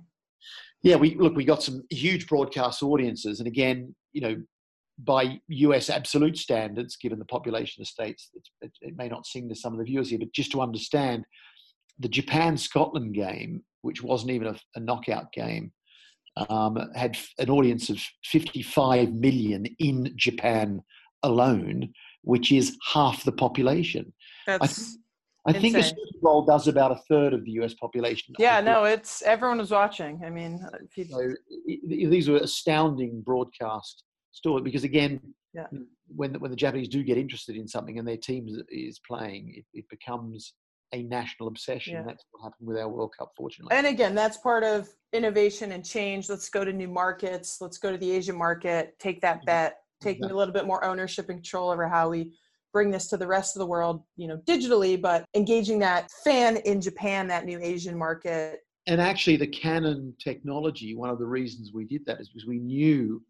[0.82, 1.34] yeah, we look.
[1.36, 4.36] We got some huge broadcast audiences, and again, you know,
[4.98, 5.90] by U.S.
[5.90, 9.72] absolute standards, given the population of states, it, it, it may not seem to some
[9.72, 11.24] of the viewers here, but just to understand,
[11.98, 15.72] the Japan Scotland game, which wasn't even a, a knockout game,
[16.48, 20.80] um, had an audience of 55 million in Japan
[21.22, 24.12] alone, which is half the population.
[24.46, 24.98] That's
[25.46, 25.96] I think a Insane.
[25.96, 27.74] Super Bowl does about a third of the U.S.
[27.74, 28.32] population.
[28.38, 28.60] yeah.
[28.60, 30.22] No, it's everyone was watching.
[30.24, 30.60] I mean,
[31.10, 35.20] So i- i- these were astounding broadcast stories because again,
[35.54, 35.66] Yeah.
[36.08, 39.54] when when the Japanese do get interested in something and their team is- is playing,
[39.58, 40.54] it, it becomes
[40.92, 41.94] a national obsession.
[41.94, 42.02] Yeah.
[42.02, 43.74] That's what happened with our World Cup, fortunately.
[43.76, 46.28] and again, that's part of innovation and change.
[46.28, 47.60] Let's go to new markets.
[47.60, 48.98] Let's go to the Asian market.
[48.98, 49.46] Take that mm-hmm.
[49.46, 49.78] bet.
[50.02, 50.26] Take Yeah.
[50.32, 52.32] a little bit more ownership and control over how we
[52.72, 54.02] bring this to the rest of the world.
[54.16, 58.60] You know, digitally, but engaging that fan in Japan, that new Asian market.
[58.88, 60.94] and actually, the Canon technology.
[60.94, 63.22] One of the reasons we did that is because we knew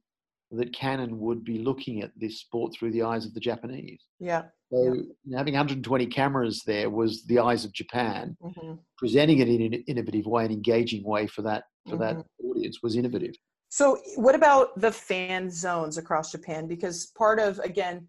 [0.52, 4.02] that Canon would be looking at this sport through the eyes of the Japanese.
[4.20, 4.44] Yeah.
[4.72, 5.38] So Yeah.
[5.38, 8.36] having 120 cameras there was the eyes of Japan.
[8.40, 12.50] hmm Presenting it in an innovative way, an engaging way for that for that Mm-hmm.
[12.50, 13.34] audience was innovative.
[13.68, 16.68] So, what about the fan zones across Japan?
[16.68, 18.06] Because part of, again,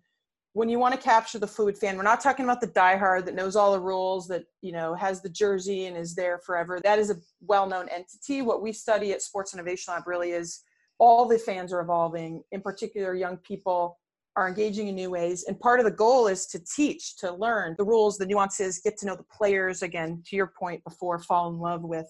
[0.51, 3.33] when you want to capture the fluid fan, we're not talking about the diehard that
[3.33, 6.79] knows all the rules, that you know has the jersey and is there forever.
[6.83, 8.43] That is a well-known entity.
[8.43, 10.61] What we study at Sports Innovation Lab really is
[11.03, 12.41] all the fans are evolving.
[12.53, 13.99] In particular, young people
[14.37, 17.75] are engaging in new ways, and part of the goal is to teach, to learn
[17.77, 19.83] the rules, the nuances, get to know the players.
[19.83, 22.07] Again, to your point before, fall in love with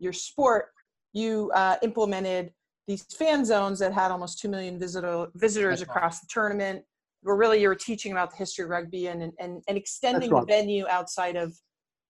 [0.00, 0.66] your sport.
[1.12, 2.52] You uh, implemented
[2.88, 5.96] these fan zones that had almost 2 million visitor, visitors That's right.
[5.96, 6.82] across the tournament
[7.22, 10.46] where really you were teaching about the history of rugby and, and, and extending That's
[10.46, 11.56] the venue outside of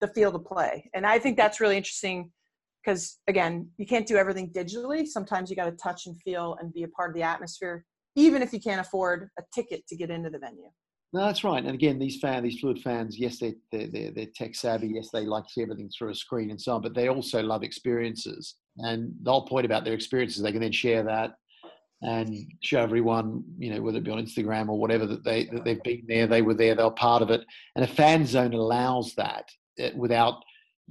[0.01, 0.91] the field of play.
[0.95, 2.33] And I think that's really interesting
[2.85, 5.07] because, again, you can't do everything digitally.
[5.07, 7.85] Sometimes you got to touch and feel and be a part of the atmosphere,
[8.17, 10.71] even if you can't afford a ticket to get into the venue.
[11.15, 11.63] No, that's right.
[11.63, 14.89] And again, these fan these fluid fans, yes, they, they're, they're, they're tech savvy.
[14.95, 17.43] Yes, they like to see everything through a screen and so on, but they also
[17.43, 18.57] love experiences.
[18.79, 21.33] And the whole point about their experiences, they can then share that
[22.01, 25.65] and show everyone, you know, whether it be on Instagram or whatever, that, they, that
[25.65, 27.43] they've been there, they were there, they were part of it.
[27.77, 29.45] And a fan zone allows that
[29.81, 30.43] uh, without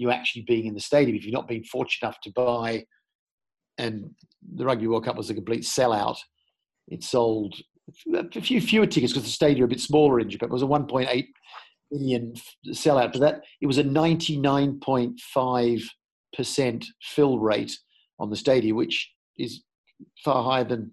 [0.02, 1.16] you actually being in the stadium.
[1.16, 2.86] If you've not been fortunate enough to buy,
[3.78, 4.10] and
[4.56, 6.18] the Rugby World Cup was a complete sellout,
[6.88, 7.56] it sold
[8.14, 10.50] a few fewer tickets because the stadium a bit smaller in Japan.
[10.50, 11.28] It was a 1.8
[11.92, 12.34] million
[12.70, 15.84] sellout, but that it was a 99.5
[16.36, 17.78] percent fill rate
[18.20, 19.64] on the stadium, which is
[20.24, 20.92] far higher than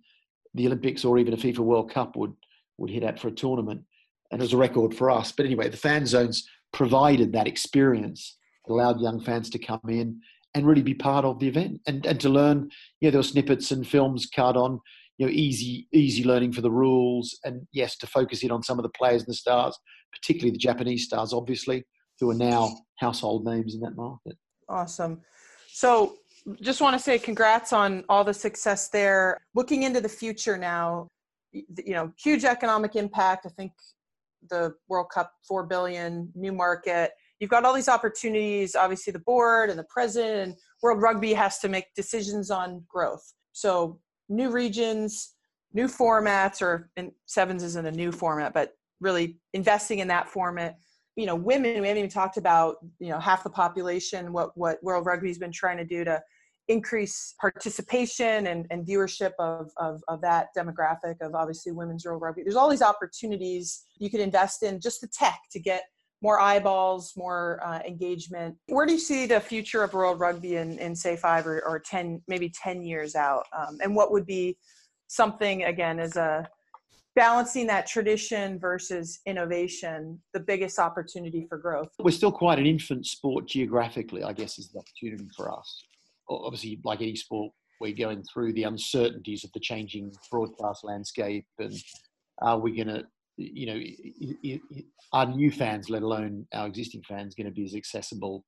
[0.54, 2.34] the Olympics or even a FIFA World Cup would
[2.78, 3.82] would hit at for a tournament,
[4.30, 5.32] and it was a record for us.
[5.32, 8.36] But anyway, the fan zones provided that experience
[8.70, 10.20] allowed young fans to come in
[10.54, 12.70] and really be part of the event and, and to learn.
[13.00, 14.80] You know, there were snippets and films cut on
[15.18, 18.78] you know easy easy learning for the rules and yes to focus in on some
[18.78, 19.76] of the players and the stars
[20.12, 21.84] particularly the japanese stars obviously
[22.20, 24.36] who are now household names in that market.
[24.68, 25.20] Awesome.
[25.68, 26.16] So
[26.60, 29.38] just want to say congrats on all the success there.
[29.54, 31.08] Looking into the future now
[31.52, 33.46] you know huge economic impact.
[33.46, 33.72] I think
[34.50, 39.70] the world cup 4 billion new market you've got all these opportunities obviously the board
[39.70, 43.98] and the president and world rugby has to make decisions on growth so
[44.28, 45.34] new regions,
[45.72, 50.78] new formats, or and sevens isn't a new format, but really investing in that format.
[51.16, 54.82] You know, women, we haven't even talked about, you know, half the population, what, what
[54.82, 56.22] World Rugby's been trying to do to
[56.68, 62.42] increase participation and, and viewership of, of, of that demographic of obviously women's World Rugby.
[62.42, 65.82] There's all these opportunities you could invest in just the tech to get
[66.20, 68.56] more eyeballs, more uh, engagement.
[68.66, 71.78] Where do you see the future of World Rugby in, in say five or, or
[71.78, 73.44] 10, maybe 10 years out?
[73.56, 74.56] Um, and what would be
[75.06, 76.48] something, again, as a
[77.14, 81.88] balancing that tradition versus innovation, the biggest opportunity for growth?
[81.98, 85.84] We're still quite an infant sport geographically, I guess, is the opportunity for us.
[86.28, 91.74] Obviously, like any sport, we're going through the uncertainties of the changing broadcast landscape and
[92.40, 93.04] are we going to
[93.38, 94.60] you know,
[95.12, 98.44] our new fans, let alone our existing fans, going to be as accessible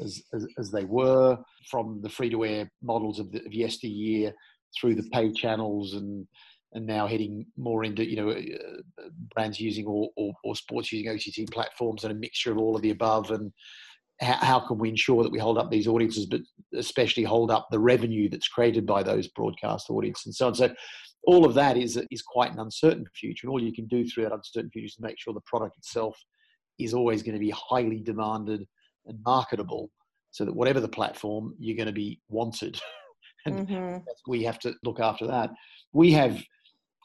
[0.00, 1.36] as, as, as they were
[1.70, 4.32] from the free to air models of, the, of yesteryear
[4.78, 6.26] through the pay channels and
[6.74, 11.10] and now heading more into you know uh, brands using or, or, or, sports using
[11.10, 13.30] OTT platforms and a mixture of all of the above.
[13.30, 13.50] And
[14.20, 16.40] how, how, can we ensure that we hold up these audiences but
[16.74, 20.54] especially hold up the revenue that's created by those broadcast audiences and so on?
[20.54, 20.74] So
[21.24, 24.24] all of that is is quite an uncertain future, and all you can do through
[24.24, 26.18] that uncertain future is to make sure the product itself
[26.78, 28.66] is always going to be highly demanded
[29.06, 29.90] and marketable,
[30.30, 32.80] so that whatever the platform, you're going to be wanted,
[33.46, 33.96] and mm-hmm.
[34.26, 35.50] we have to look after that.
[35.92, 36.42] We have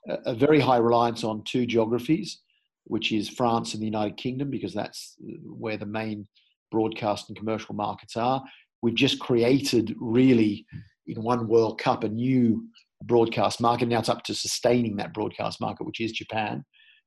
[0.09, 2.41] a, a very high reliance on two geographies,
[2.85, 6.27] which is France and the United Kingdom, because that's where the main
[6.71, 8.43] broadcast and commercial markets are.
[8.81, 10.65] We've just created really
[11.07, 12.67] in one World Cup a new
[13.05, 13.87] broadcast market.
[13.87, 16.63] Now it's up to sustaining that broadcast market, which is Japan,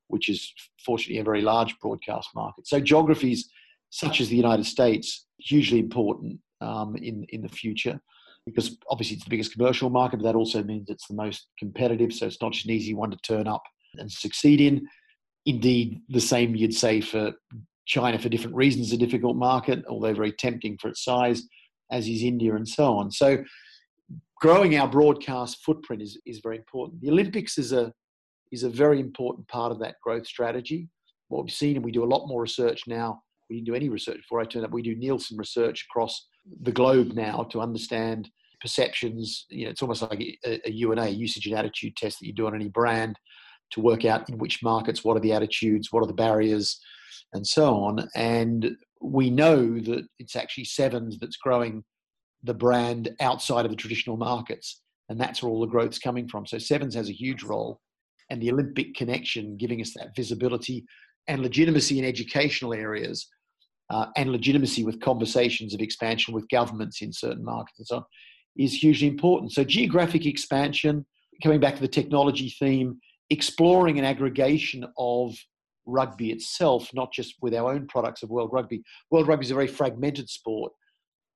[0.08, 0.52] which is
[0.84, 2.66] fortunately a very large broadcast market.
[2.66, 3.48] So geographies
[3.90, 8.00] such as the United States hugely important um, in in the future
[8.46, 12.12] because obviously it's the biggest commercial market, but that also means it's the most competitive.
[12.12, 13.62] So it's not just an easy one to turn up
[13.96, 14.86] and succeed in.
[15.46, 17.32] Indeed, the same you'd say for
[17.86, 21.42] China for different reasons, a difficult market, although very tempting for its size,
[21.90, 23.10] as is India and so on.
[23.10, 23.38] So
[24.36, 27.00] growing our broadcast footprint is, is very important.
[27.00, 27.92] The Olympics is a
[28.52, 30.88] is a very important part of that growth strategy.
[31.28, 33.20] What we've seen, and we do a lot more research now.
[33.50, 34.72] We didn't do any research before I turned up.
[34.72, 36.28] We do Nielsen research across
[36.62, 39.46] the globe now to understand perceptions.
[39.50, 42.46] You know, it's almost like a, a UNA, usage and attitude test that you do
[42.46, 43.18] on any brand
[43.72, 46.80] to work out in which markets, what are the attitudes, what are the barriers,
[47.32, 48.08] and so on.
[48.14, 51.82] And we know that it's actually sevens that's growing
[52.42, 54.82] the brand outside of the traditional markets.
[55.08, 56.46] And that's where all the growth's coming from.
[56.46, 57.80] So Sevens has a huge role.
[58.30, 60.84] And the Olympic connection, giving us that visibility
[61.28, 63.28] and legitimacy in educational areas,
[63.90, 68.04] uh, and legitimacy with conversations of expansion with governments in certain markets and so on,
[68.56, 69.52] is hugely important.
[69.52, 71.06] So geographic expansion,
[71.42, 72.98] coming back to the technology theme,
[73.30, 75.36] exploring an aggregation of
[75.84, 78.82] rugby itself, not just with our own products of World Rugby.
[79.10, 80.72] World Rugby is a very fragmented sport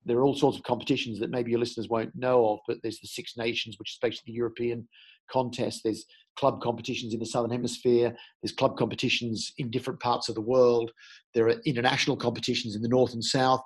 [0.05, 3.01] there are all sorts of competitions that maybe your listeners won't know of, but there's
[3.01, 4.89] the Six Nations, which is basically the European
[5.31, 5.83] contest.
[5.85, 8.15] There's club competitions in the Southern Hemisphere.
[8.43, 10.91] There's club competitions in different parts of the world.
[11.35, 13.63] There are international competitions in the North and South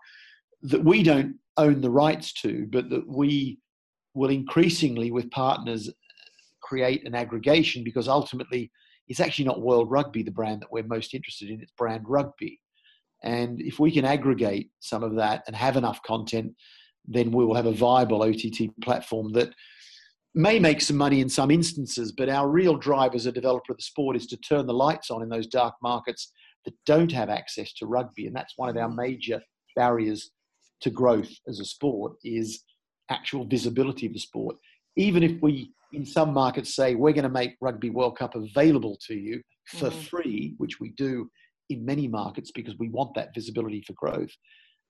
[0.63, 3.59] that we don't own the rights to, but that we
[4.15, 5.91] will increasingly, with partners,
[6.63, 8.71] create an aggregation because ultimately
[9.07, 12.59] it's actually not World Rugby, the brand that we're most interested in, it's brand rugby.
[13.25, 16.53] And if we can aggregate some of that and have enough content,
[17.07, 19.51] then we will have a viable OTT platform that
[20.35, 23.79] may make some money in some instances, but our real drive as a developer of
[23.79, 26.33] the sport is to turn the lights on in those dark markets
[26.67, 28.27] that don't have access to rugby.
[28.27, 29.41] And that's one of our major
[29.75, 30.31] barriers
[30.83, 32.63] to growth as a sport is
[33.11, 34.57] actual visibility of the sport.
[34.97, 38.99] Even if we, in some markets, say we're going to make Rugby World Cup available
[39.07, 40.09] to you for mm.
[40.09, 41.31] free, which we do
[41.71, 44.31] in many markets because we want that visibility for growth.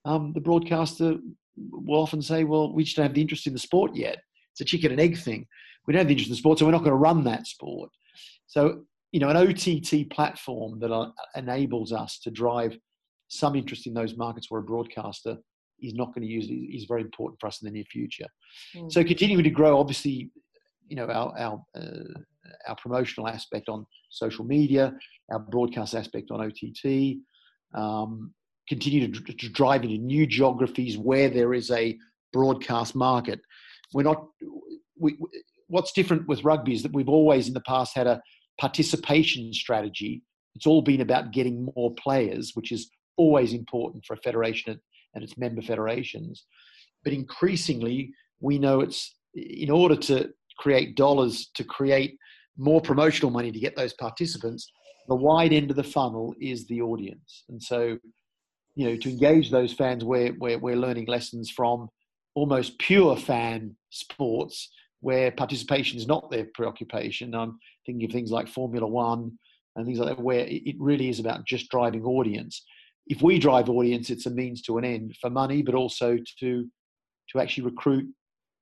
[0.05, 1.17] Um, the broadcaster
[1.57, 4.19] will often say, well, we just don't have the interest in the sport yet.
[4.53, 5.47] It's a chicken and egg thing.
[5.87, 7.47] We don't have the interest in the sport, so we're not going to run that
[7.47, 7.91] sport.
[8.47, 12.77] So, you know, an OTT platform that uh, enables us to drive
[13.29, 15.37] some interest in those markets where a broadcaster
[15.81, 18.27] is not going to use it is very important for us in the near future.
[18.77, 18.93] Mm.
[18.93, 20.31] So continuing to grow, obviously,
[20.89, 22.21] you know, our our uh,
[22.69, 24.95] our promotional aspect on social media,
[25.31, 27.17] our broadcast aspect on OTT,
[27.75, 28.33] um,
[28.69, 31.97] continue to, to drive into new geographies where there is a
[32.33, 33.41] broadcast market.
[33.93, 34.27] We're not.
[34.99, 35.17] We,
[35.69, 38.23] what's different with rugby is that we've always in the past had a
[38.61, 40.23] participation strategy.
[40.55, 44.81] It's all been about getting more players, which is always important for a federation
[45.15, 46.45] and its member federations.
[47.03, 52.17] But increasingly, we know it's in order to create dollars to create
[52.57, 54.71] more promotional money to get those participants,
[55.09, 57.45] the wide end of the funnel is the audience.
[57.49, 57.99] And so,
[58.75, 61.89] you know, to engage those fans, where we're, we're learning lessons from
[62.35, 67.35] almost pure fan sports where participation is not their preoccupation.
[67.35, 69.39] I'm thinking of things like Formula One
[69.77, 72.65] and things like that, where it really is about just driving audience.
[73.07, 76.71] If we drive audience, it's a means to an end for money, but also to
[77.31, 78.07] to actually recruit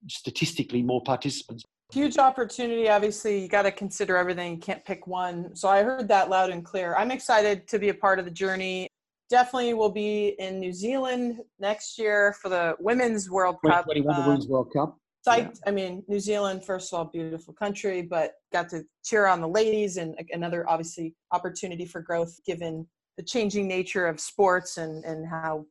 [0.09, 1.63] statistically more participants.
[1.93, 2.89] Huge opportunity.
[2.89, 4.53] Obviously, you got to consider everything.
[4.53, 5.55] You can't pick one.
[5.55, 6.95] So I heard that loud and clear.
[6.97, 8.89] I'm excited to be a part of the journey.
[9.29, 13.85] Definitely will be in New Zealand next year for the Women's World Cup.
[13.85, 14.97] 2021 uh, Women's World Cup.
[15.29, 15.37] Psyched.
[15.37, 15.51] Yeah.
[15.67, 19.49] I mean, New Zealand, first of all, beautiful country, but got to cheer on the
[19.49, 22.87] ladies and another obviously opportunity for growth given
[23.19, 25.67] the changing nature of sports and, and how,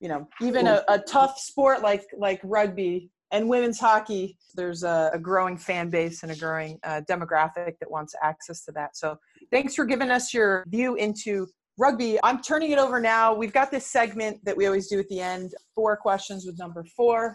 [0.00, 5.10] you know, even a, a tough sport like like rugby and women's hockey, there's a,
[5.14, 8.94] a, growing fan base and a growing uh, demographic that wants access to that.
[8.94, 9.16] So
[9.50, 12.18] thanks for giving us your view into rugby.
[12.22, 13.34] I'm turning it over now.
[13.34, 16.84] We've got this segment that we always do at the end four questions with number
[16.94, 17.34] four.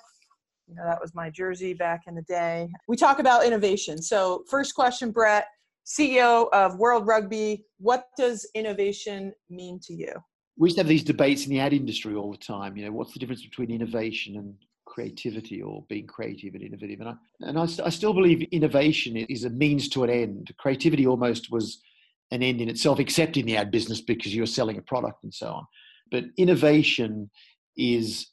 [0.68, 2.70] You know, that was my jersey back in the day.
[2.88, 4.02] We talk about innovation.
[4.02, 5.48] So, first question, Brett,
[5.86, 10.12] CEO of World Rugby, what does innovation mean to you?
[10.58, 12.76] We used to have these debates in the ad industry all the time.
[12.76, 14.54] You know, what's the difference between innovation and
[14.98, 17.00] creativity or being creative and innovative.
[17.02, 20.52] And I, and I, I still believe innovation is a means to an end.
[20.58, 21.80] Creativity almost was
[22.32, 25.32] an end in itself, except in the ad business because you're selling a product and
[25.32, 25.68] so on.
[26.10, 27.30] But innovation
[27.78, 28.26] is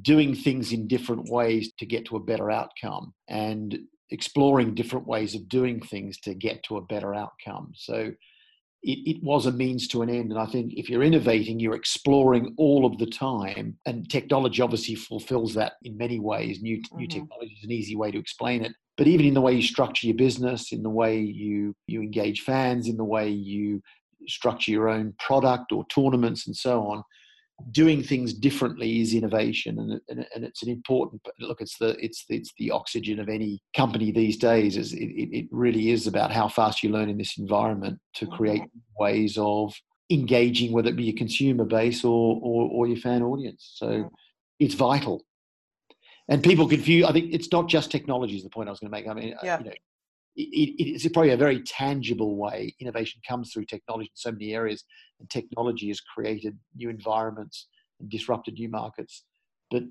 [0.00, 3.78] doing things in different ways to get to a better outcome and
[4.10, 7.72] exploring different ways of doing things to get to a better outcome.
[7.74, 8.12] So
[8.82, 10.30] it, it was a means to an end.
[10.30, 13.76] And I think if you're innovating, you're exploring all of the time.
[13.86, 16.62] And technology obviously fulfills that in many ways.
[16.62, 16.98] New, mm-hmm.
[16.98, 18.72] new technology is an easy way to explain it.
[18.96, 22.42] But even in the way you structure your business, in the way you, you engage
[22.42, 23.80] fans, in the way you
[24.26, 27.02] structure your own product or tournaments and so on,
[27.72, 32.24] doing things differently is innovation and, and, and, it's an important look it's the it's
[32.26, 36.30] the, it's the oxygen of any company these days is it, it really is about
[36.30, 38.36] how fast you learn in this environment to mm-hmm.
[38.36, 38.62] create
[38.98, 39.74] ways of
[40.10, 44.08] engaging whether it be your consumer base or or, or your fan audience so
[44.60, 45.24] it's vital
[46.28, 48.90] and people confuse i think it's not just technology is the point i was going
[48.90, 49.58] to make i mean yeah.
[49.58, 49.72] you know
[50.38, 54.84] it, it's probably a very tangible way innovation comes through technology in so many areas
[55.18, 57.68] and technology has created new environments
[58.00, 59.24] and disrupted new markets.
[59.70, 59.82] But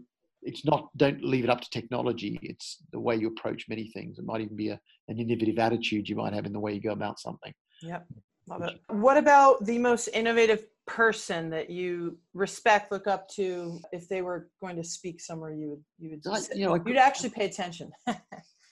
[0.41, 2.39] it's not don't leave it up to technology.
[2.41, 4.19] It's the way you approach many things.
[4.19, 4.79] It might even be a,
[5.09, 7.53] an innovative attitude you might have in the way you go about something.
[7.81, 8.07] Yep.
[8.47, 8.79] Love it.
[8.89, 13.81] What about the most innovative person that you respect look up to?
[13.91, 16.95] If they were going to speak somewhere you would you would I, you know, you'd
[16.95, 17.91] actually pay attention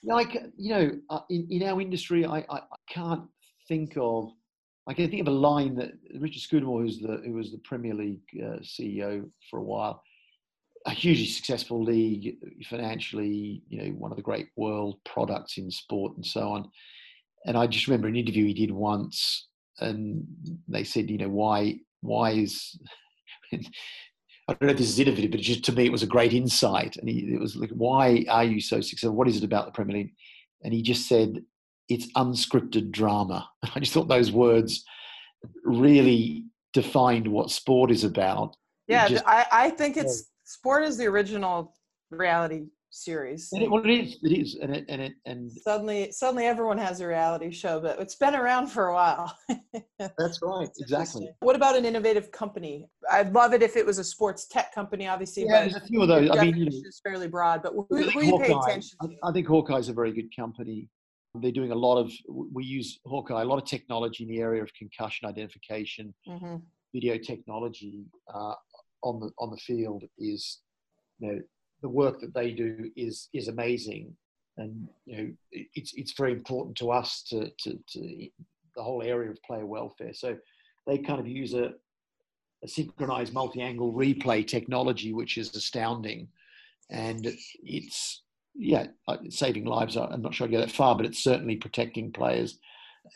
[0.06, 3.24] like you know, uh, in, in our industry, I, I, I, can't
[3.68, 4.30] think of.
[4.88, 7.94] I can think of a line that Richard Scudamore, who's the who was the Premier
[7.94, 10.02] League uh, CEO for a while,
[10.86, 12.36] a hugely successful league
[12.68, 13.62] financially.
[13.68, 16.70] You know, one of the great world products in sport and so on.
[17.44, 19.48] And I just remember an interview he did once,
[19.80, 20.24] and
[20.68, 22.78] they said, you know, why why is
[24.48, 26.32] I don't know if this is innovative, but just to me, it was a great
[26.32, 26.96] insight.
[26.96, 29.16] And he, it was like, why are you so successful?
[29.16, 30.14] What is it about the Premier League?
[30.62, 31.42] And he just said,
[31.88, 33.48] it's unscripted drama.
[33.74, 34.84] I just thought those words
[35.64, 38.56] really defined what sport is about.
[38.86, 41.74] Yeah, just, I, I think it's sport is the original
[42.10, 42.66] reality
[42.96, 43.50] series.
[43.52, 44.16] And it, well, it is.
[44.22, 48.00] It is, and it and it and suddenly, suddenly, everyone has a reality show, but
[48.00, 49.36] it's been around for a while.
[49.98, 50.68] That's right.
[50.78, 51.28] exactly.
[51.40, 52.88] What about an innovative company?
[53.10, 55.44] I'd love it if it was a sports tech company, obviously.
[55.44, 56.30] Yeah, there's a few of those.
[56.30, 59.08] I mean, you know, is fairly broad, but who, who you pay attention to?
[59.22, 60.88] I, I think Hawkeye is a very good company.
[61.34, 62.10] They're doing a lot of.
[62.28, 66.56] We use Hawkeye a lot of technology in the area of concussion identification, mm-hmm.
[66.94, 68.54] video technology uh,
[69.02, 70.60] on the on the field is
[71.18, 71.40] you know
[71.82, 74.14] the work that they do is is amazing,
[74.56, 78.28] and you know it's it's very important to us to to, to
[78.74, 80.12] the whole area of player welfare.
[80.14, 80.36] So
[80.86, 81.74] they kind of use a
[82.64, 86.28] a synchronized multi-angle replay technology, which is astounding,
[86.90, 87.26] and
[87.62, 88.22] it's
[88.54, 89.96] yeah uh, saving lives.
[89.96, 92.58] I'm not sure I go that far, but it's certainly protecting players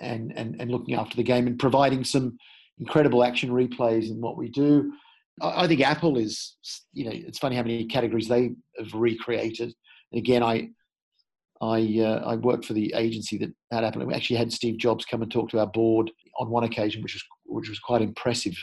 [0.00, 2.38] and and and looking after the game and providing some
[2.78, 4.92] incredible action replays in what we do.
[5.40, 6.56] I, think Apple is
[6.92, 9.72] you know it's funny how many categories they have recreated.
[10.12, 10.70] And again, I
[11.60, 14.02] I uh, I worked for the agency that had Apple.
[14.02, 17.02] And we actually had Steve Jobs come and talk to our board on one occasion,
[17.02, 18.56] which was which was quite impressive,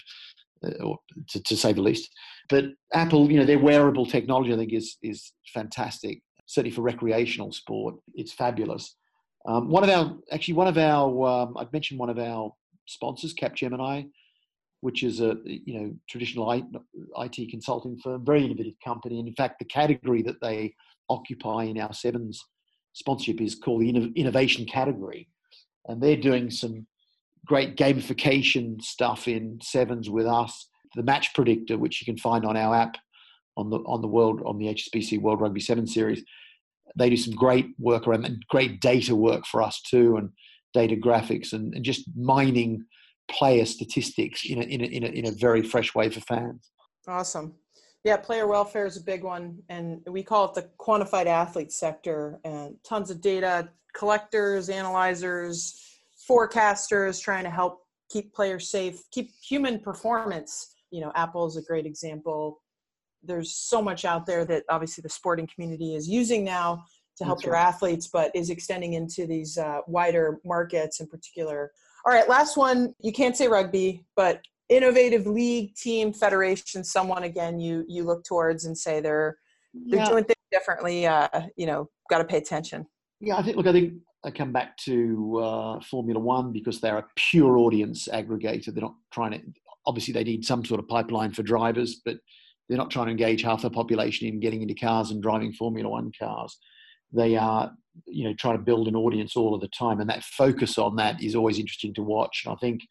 [0.64, 0.94] uh,
[1.30, 2.10] to, to, say the least.
[2.50, 6.22] But Apple, you know, their wearable technology, I think, is is fantastic.
[6.48, 8.96] Certainly for recreational sport, it's fabulous.
[9.48, 12.52] Um, one of our actually one of our um, I'd mentioned one of our
[12.88, 14.10] sponsors, Capgemini,
[14.88, 19.60] which is a you know traditional IT consulting firm, very innovative company, and in fact,
[19.60, 20.74] the category that they
[21.10, 22.42] occupy in our sevens
[22.94, 25.28] sponsorship is called the innovation category,
[25.90, 26.88] and they're doing some
[27.46, 30.70] great gamification stuff in sevens with us.
[30.96, 32.96] The match predictor, which you can find on our app
[33.58, 36.24] on the on the world on the HSBC World Rugby Seven Series,
[36.96, 40.30] they do some great work around and great data work for us too, and
[40.74, 42.86] data graphics and, and just mining
[43.30, 46.72] player statistics in a, in, a, in, a, in a very fresh way for fans.
[47.08, 47.56] Awesome.
[48.04, 52.40] Yeah, player welfare is a big one, and we call it the quantified athlete sector.
[52.46, 55.82] And tons of data collectors, analyzers,
[56.30, 60.76] forecasters, trying to help keep players safe, keep human performance.
[60.92, 62.62] You know, Apple is a great example.
[63.24, 66.86] There's so much out there that obviously the sporting community is using now
[67.18, 67.68] to help That's their right.
[67.68, 71.72] athletes, but is extending into these uh, wider markets in particular.
[72.08, 72.96] All right, last one.
[73.02, 78.66] You can't say rugby, but innovative league team federation someone again you you look towards
[78.66, 79.38] and say they're
[79.74, 80.10] they're yeah.
[80.10, 82.86] doing things differently uh you know got to pay attention
[83.22, 83.94] yeah i think look i think
[84.26, 88.96] i come back to uh, formula one because they're a pure audience aggregator they're not
[89.14, 89.40] trying to
[89.86, 92.18] obviously they need some sort of pipeline for drivers but
[92.68, 95.88] they're not trying to engage half the population in getting into cars and driving formula
[95.88, 96.58] one cars
[97.12, 97.72] they are
[98.06, 100.96] you know trying to build an audience all of the time and that focus on
[100.96, 102.44] that is always interesting to watch.
[102.46, 102.82] And i think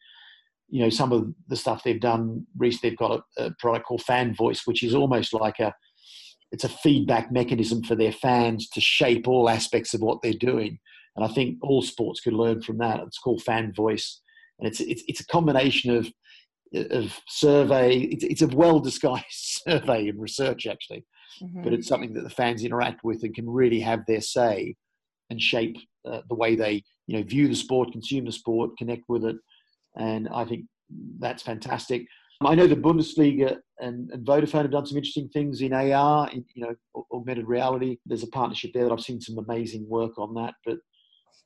[0.68, 4.02] you know some of the stuff they've done recently they've got a, a, product called
[4.02, 5.72] fan voice which is almost like a
[6.52, 10.78] it's a feedback mechanism for their fans to shape all aspects of what they're doing.
[11.16, 13.00] And i think all sports could learn from that.
[13.00, 14.20] It's called fan voice.
[14.58, 16.08] And it's it's, it's a combination of
[16.74, 21.04] of survey it's, it's a well disguised survey and research actually
[21.42, 21.62] mm-hmm.
[21.62, 24.74] but it's something that the fans interact with and can really have their say
[25.30, 25.76] and shape
[26.08, 29.36] uh, the way they you know view the sport consume the sport connect with it
[29.96, 30.66] and I think
[31.18, 32.06] that's fantastic.
[32.42, 36.44] I know the Bundesliga and, and Vodafone have done some interesting things in AR, in,
[36.54, 37.96] you know, augmented reality.
[38.04, 40.76] There's a partnership there that I've seen some amazing work on that, but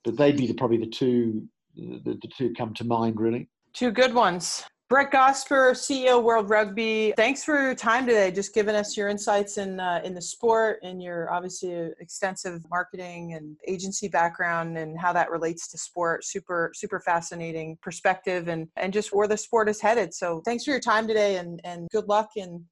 [0.02, 3.48] but they'd be the, probably the two the, the two come to mind really.
[3.72, 4.64] Two good ones.
[4.90, 7.14] Brett Gosper, CEO World Rugby.
[7.16, 10.80] Thanks for your time today, just giving us your insights in uh, in the sport
[10.82, 16.24] and your obviously extensive marketing and agency background and how that relates to sport.
[16.24, 20.12] Super super fascinating perspective and and just where the sport is headed.
[20.12, 22.64] So thanks for your time today and and good luck in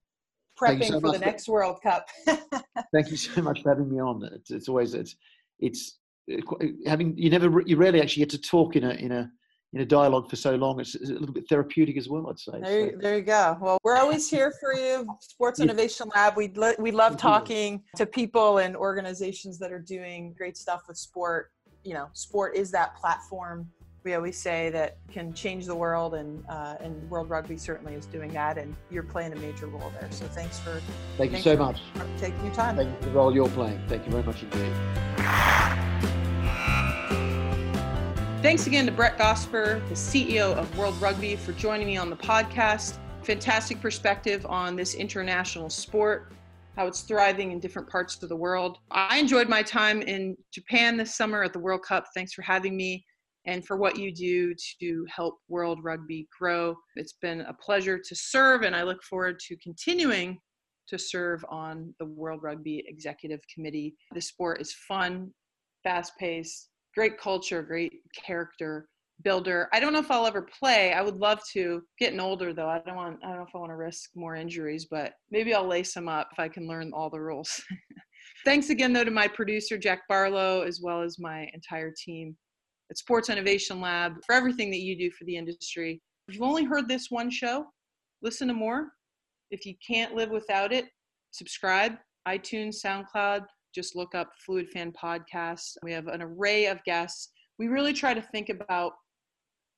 [0.61, 2.09] prepping so for the next World Cup.
[2.93, 4.29] Thank you so much for having me on.
[4.33, 5.14] It's, it's always it's
[5.61, 6.01] it's
[6.85, 9.31] having you never you rarely actually get to talk in a in a
[9.75, 12.39] in a dialogue for so long, it's, it's, a little bit therapeutic as well, I'd
[12.39, 12.61] say.
[12.62, 12.99] There, so.
[12.99, 13.59] there you go.
[13.61, 16.37] Well, we're always here for you, Sports Innovation Lab.
[16.37, 20.97] We lo- we love talking to people and organizations that are doing great stuff with
[20.97, 21.53] sport.
[21.85, 23.69] You know, sport is that platform.
[24.05, 28.07] We always say that can change the world, and uh, and World Rugby certainly is
[28.07, 30.11] doing that, and you're playing a major role there.
[30.11, 30.81] So thanks for
[31.19, 31.81] thank you so much
[32.19, 32.77] taking your time.
[32.77, 33.83] Thank you for the role you're playing.
[33.87, 35.85] Thank you very much indeed.
[38.41, 42.16] Thanks again to Brett Gosper, the CEO of World Rugby, for joining me on the
[42.16, 42.97] podcast.
[43.24, 46.32] Fantastic perspective on this international sport,
[46.76, 48.78] how it's thriving in different parts of the world.
[48.93, 52.05] I enjoyed my time in Japan this summer at the World Cup.
[52.14, 53.05] Thanks for having me
[53.45, 56.76] and for what you do to help World Rugby grow.
[56.95, 60.39] It's been a pleasure to serve, and I look forward to continuing
[60.86, 63.97] to serve on the World Rugby Executive Committee.
[64.14, 65.32] The sport is fun,
[65.82, 66.68] fast paced,
[66.99, 68.89] great culture, great character
[69.23, 69.69] builder.
[69.73, 70.93] I don't know if I'll ever play.
[70.93, 71.81] I would love to.
[71.97, 73.21] Getting older though, I don't want.
[73.23, 76.09] I don't know if I want to risk more injuries, but maybe I'll lace them
[76.09, 77.63] up if I can learn all the rules.
[78.45, 82.37] Thanks again though to my producer Jack Barlow as well as my entire team
[82.91, 86.03] at Sports Innovation Lab for everything that you do for the industry.
[86.27, 87.67] If you've only heard this one show,
[88.23, 88.89] listen to more.
[89.53, 90.87] If you can't live without it,
[91.31, 91.93] subscribe.
[92.27, 93.45] iTunes, SoundCloud,
[93.75, 95.77] just look up Fluid Fan Podcast.
[95.83, 97.31] We have an array of guests.
[97.59, 98.93] We really try to think about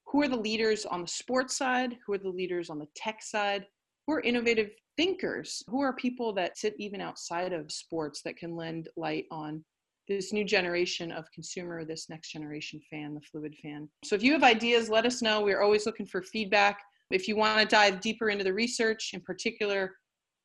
[0.06, 3.22] who are the leaders on the sports side, who are the leaders on the tech
[3.22, 3.66] side,
[4.06, 8.56] who are innovative thinkers, who are people that sit even outside of sports that can
[8.56, 9.64] lend light on
[10.08, 13.88] this new generation of consumer, this next generation fan, the fluid fan.
[14.04, 15.40] So if you have ideas, let us know.
[15.40, 16.80] We're always looking for feedback.
[17.12, 19.92] If you want to dive deeper into the research, in particular,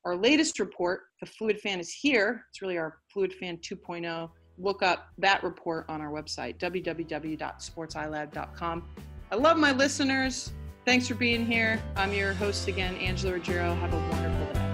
[0.05, 2.45] our latest report, The Fluid Fan is Here.
[2.49, 4.29] It's really our Fluid Fan 2.0.
[4.57, 8.89] Look up that report on our website, www.sportsilab.com.
[9.31, 10.53] I love my listeners.
[10.85, 11.81] Thanks for being here.
[11.95, 13.73] I'm your host again, Angela Ruggiero.
[13.75, 14.64] Have a wonderful day.